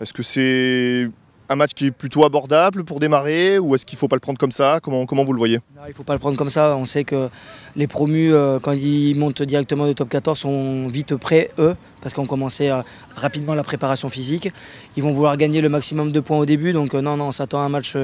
Est-ce 0.00 0.12
que 0.12 0.22
c'est 0.22 1.08
un 1.48 1.56
match 1.56 1.72
qui 1.74 1.86
est 1.86 1.90
plutôt 1.90 2.24
abordable 2.24 2.84
pour 2.84 3.00
démarrer 3.00 3.58
ou 3.58 3.74
est-ce 3.74 3.84
qu'il 3.86 3.96
ne 3.96 4.00
faut 4.00 4.08
pas 4.08 4.16
le 4.16 4.20
prendre 4.20 4.38
comme 4.38 4.50
ça? 4.50 4.80
Comment, 4.82 5.06
comment 5.06 5.24
vous 5.24 5.32
le 5.32 5.38
voyez? 5.38 5.60
Il 5.84 5.88
ne 5.88 5.94
faut 5.94 6.02
pas 6.02 6.14
le 6.14 6.18
prendre 6.18 6.36
comme 6.36 6.50
ça. 6.50 6.74
On 6.76 6.84
sait 6.84 7.04
que 7.04 7.28
les 7.76 7.86
promus, 7.86 8.32
euh, 8.32 8.58
quand 8.58 8.72
ils 8.72 9.16
montent 9.16 9.42
directement 9.42 9.86
de 9.86 9.92
top 9.92 10.08
14, 10.08 10.38
sont 10.38 10.88
vite 10.88 11.14
prêts, 11.14 11.50
eux, 11.58 11.76
parce 12.00 12.14
qu'on 12.14 12.26
commençait 12.26 12.70
euh, 12.70 12.82
rapidement 13.14 13.54
la 13.54 13.62
préparation 13.62 14.08
physique. 14.08 14.50
Ils 14.96 15.02
vont 15.02 15.12
vouloir 15.12 15.36
gagner 15.36 15.60
le 15.60 15.68
maximum 15.68 16.10
de 16.10 16.20
points 16.20 16.38
au 16.38 16.46
début. 16.46 16.72
Donc 16.72 16.94
non, 16.94 17.16
non, 17.16 17.26
on 17.26 17.32
s'attend 17.32 17.60
à 17.60 17.64
un 17.64 17.68
match 17.68 17.96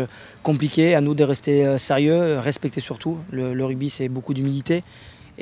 compliqué. 0.44 0.94
À 0.94 1.00
nous 1.00 1.14
de 1.14 1.24
rester 1.24 1.76
sérieux, 1.78 2.38
respecter 2.38 2.80
surtout. 2.80 3.18
le 3.32 3.64
rugby, 3.64 3.90
c'est 3.90 4.08
beaucoup 4.08 4.34
d'humilité. 4.34 4.84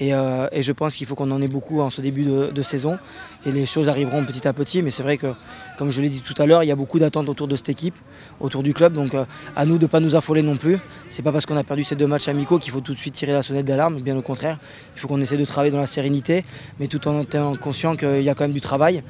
Euh, 0.00 0.48
et, 0.52 0.62
je 0.62 0.72
pense 0.72 0.94
qu'il 0.94 1.06
faut 1.06 1.14
qu'on 1.14 1.30
en 1.30 1.42
ait 1.42 1.48
beaucoup 1.48 1.80
en 1.80 1.90
ce 1.90 2.00
début 2.00 2.24
de, 2.24 2.62
saison. 2.62 2.98
Et 3.46 3.52
les 3.52 3.66
choses 3.66 3.88
arriveront 3.88 4.24
petit 4.24 4.46
à 4.46 4.52
petit. 4.52 4.82
Mais 4.82 4.90
c'est 4.90 5.02
vrai 5.02 5.16
que, 5.16 5.28
comme 5.76 5.90
je 5.90 6.00
l'ai 6.00 6.08
dit 6.08 6.20
tout 6.20 6.40
à 6.40 6.46
l'heure, 6.46 6.62
il 6.62 6.66
y 6.66 6.72
a 6.72 6.76
beaucoup 6.76 6.98
d'attentes 6.98 7.28
autour 7.28 7.48
de 7.48 7.56
cette 7.56 7.68
équipe, 7.68 7.96
autour 8.40 8.62
du 8.62 8.74
club. 8.74 8.92
Donc 8.92 9.14
euh, 9.14 9.24
à 9.56 9.64
nous 9.64 9.78
de 9.78 9.82
ne 9.82 9.88
pas 9.88 10.00
nous 10.00 10.14
affoler 10.14 10.42
non 10.42 10.56
plus. 10.56 10.78
C'est 11.08 11.22
pas 11.22 11.32
parce 11.32 11.46
qu'on 11.46 11.56
a 11.56 11.64
perdu 11.64 11.84
ces 11.84 11.96
deux 11.96 12.06
matchs 12.06 12.28
amicaux 12.28 12.58
qu'il 12.58 12.72
faut 12.72 12.80
tout 12.80 12.94
de 12.94 12.98
suite 12.98 13.14
tirer 13.14 13.32
la 13.32 13.42
sonnette 13.42 13.66
d'alarme. 13.66 14.00
Bien 14.00 14.16
au 14.16 14.22
contraire, 14.22 14.58
il 14.94 15.00
faut 15.00 15.08
qu'on 15.08 15.20
essaie 15.20 15.36
de 15.36 15.44
travailler 15.44 15.72
dans 15.72 15.80
la 15.80 15.86
sérénité, 15.86 16.44
mais 16.78 16.86
tout 16.86 17.06
en 17.08 17.22
étant 17.22 17.56
conscient 17.56 17.96
qu'il 17.96 18.22
y 18.22 18.28
a 18.28 18.34
quand 18.34 18.44
même 18.44 18.52
du 18.52 18.60
travail. 18.60 19.02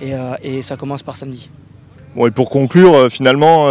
Et, 0.00 0.14
euh, 0.14 0.34
et 0.42 0.62
ça 0.62 0.76
commence 0.76 1.02
par 1.02 1.16
samedi. 1.16 1.50
Bon, 2.16 2.26
et 2.26 2.30
pour 2.30 2.50
conclure, 2.50 3.10
finalement 3.10 3.66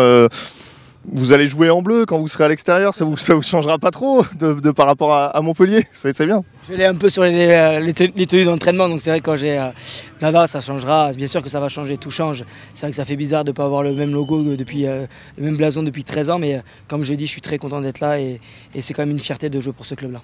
vous 1.06 1.34
allez 1.34 1.48
jouer 1.48 1.70
en 1.70 1.82
bleu 1.82 2.06
quand 2.06 2.18
vous 2.18 2.28
serez 2.28 2.46
à 2.46 2.48
l'extérieur, 2.48 2.94
ça 2.94 3.06
vous, 3.06 3.18
ça 3.18 3.34
vous 3.34 3.42
changera 3.42 3.78
pas 3.78 3.92
trop 3.92 4.26
de, 4.40 4.72
par 4.72 4.88
rapport 4.88 5.14
à, 5.14 5.42
Montpellier, 5.42 5.86
c'est 5.92 6.26
bien. 6.26 6.44
Je 6.64 6.70
vais 6.70 6.76
aller 6.76 6.86
un 6.86 6.98
peu 6.98 7.10
sur 7.10 7.24
les, 7.24 7.50
euh, 7.50 7.92
tenues 7.94 8.46
d'entraînement, 8.46 8.88
donc 8.88 9.02
c'est 9.02 9.10
vrai 9.10 9.20
que 9.20 9.26
quand 9.26 9.36
j'ai... 9.36 9.60
Euh, 9.60 10.48
ça 10.48 10.62
changera, 10.62 11.12
bien 11.12 11.28
sûr 11.28 11.42
que 11.42 11.50
ça 11.50 11.60
va 11.60 11.68
changer, 11.68 11.98
tout 11.98 12.12
change. 12.12 12.46
C'est 12.74 12.86
vrai 12.86 12.92
que 12.92 12.96
ça 12.96 13.04
fait 13.04 13.18
bizarre 13.18 13.44
de 13.44 13.52
ne 13.52 13.54
pas 13.54 13.66
avoir 13.66 13.84
le 13.84 13.94
même 13.94 14.14
logo 14.14 14.56
depuis, 14.56 14.86
euh, 14.86 15.06
le 15.38 15.44
même 15.44 15.58
blason 15.58 15.84
depuis 15.84 16.06
13 16.06 16.30
ans, 16.30 16.40
mais 16.40 16.62
comme 16.88 17.02
je 17.02 17.14
dis, 17.14 17.26
je 17.26 17.32
suis 17.32 17.42
très 17.42 17.58
content 17.58 17.82
d'être 17.82 18.00
là 18.00 18.20
et, 18.20 18.40
et 18.74 18.82
c'est 18.82 18.94
quand 18.94 19.02
même 19.02 19.12
une 19.12 19.20
fierté 19.20 19.50
de 19.50 19.60
jouer 19.60 19.74
pour 19.74 19.86
ce 19.86 19.96
club-là. 19.96 20.22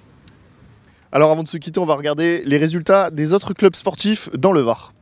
Alors 1.12 1.30
avant 1.32 1.42
de 1.42 1.48
se 1.48 1.56
quitter, 1.56 1.80
on 1.80 1.86
va 1.86 1.96
regarder 1.96 2.42
les 2.46 2.56
résultats 2.56 3.10
des 3.10 3.32
autres 3.32 3.52
clubs 3.52 3.74
sportifs 3.74 4.30
dans 4.36 4.52
le 4.52 4.60
Var. 4.60 4.92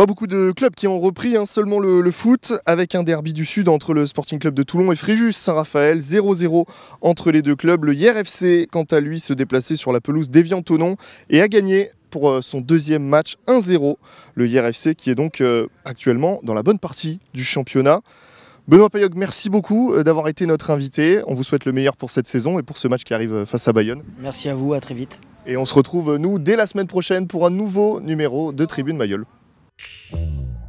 Pas 0.00 0.06
beaucoup 0.06 0.26
de 0.26 0.50
clubs 0.52 0.74
qui 0.74 0.88
ont 0.88 0.98
repris, 0.98 1.36
hein, 1.36 1.44
seulement 1.44 1.78
le, 1.78 2.10
foot, 2.10 2.54
avec 2.64 2.94
un 2.94 3.02
derby 3.02 3.34
du 3.34 3.44
Sud 3.44 3.68
entre 3.68 3.92
le 3.92 4.06
Sporting 4.06 4.38
Club 4.38 4.54
de 4.54 4.62
Toulon 4.62 4.90
et 4.92 4.96
Fréjus 4.96 5.32
Saint-Raphaël, 5.32 5.98
0-0 5.98 6.64
entre 7.02 7.30
les 7.30 7.42
deux 7.42 7.54
clubs. 7.54 7.84
Le 7.84 7.94
IRFC, 7.94 8.66
quant 8.72 8.84
à 8.84 9.00
lui, 9.00 9.20
se 9.20 9.34
déplaçait 9.34 9.76
sur 9.76 9.92
la 9.92 10.00
pelouse 10.00 10.30
d'Evian-Tonon 10.30 10.96
et 11.28 11.42
a 11.42 11.48
gagné 11.48 11.90
pour 12.08 12.30
euh, 12.30 12.40
son 12.40 12.62
deuxième 12.62 13.02
match 13.02 13.36
1-0. 13.46 13.96
Le 14.36 14.48
IRFC 14.48 14.94
qui 14.94 15.10
est 15.10 15.14
donc 15.14 15.42
euh, 15.42 15.66
actuellement 15.84 16.40
dans 16.44 16.54
la 16.54 16.62
bonne 16.62 16.78
partie 16.78 17.20
du 17.34 17.44
championnat. 17.44 18.00
Benoît 18.68 18.88
Payog, 18.88 19.12
merci 19.16 19.50
beaucoup 19.50 20.02
d'avoir 20.02 20.28
été 20.28 20.46
notre 20.46 20.70
invité. 20.70 21.20
On 21.26 21.34
vous 21.34 21.44
souhaite 21.44 21.66
le 21.66 21.72
meilleur 21.72 21.98
pour 21.98 22.08
cette 22.08 22.26
saison 22.26 22.58
et 22.58 22.62
pour 22.62 22.78
ce 22.78 22.88
match 22.88 23.04
qui 23.04 23.12
arrive 23.12 23.44
face 23.44 23.68
à 23.68 23.74
Bayonne. 23.74 24.02
Merci 24.18 24.48
à 24.48 24.54
vous, 24.54 24.72
à 24.72 24.80
très 24.80 24.94
vite. 24.94 25.20
Et 25.44 25.58
on 25.58 25.66
se 25.66 25.74
retrouve, 25.74 26.16
nous, 26.16 26.38
dès 26.38 26.56
la 26.56 26.66
semaine 26.66 26.86
prochaine 26.86 27.26
pour 27.26 27.44
un 27.44 27.50
nouveau 27.50 28.00
numéro 28.00 28.52
de 28.52 28.64
Tribune 28.64 28.96
Mayol. 28.96 29.26
Música 29.80 30.59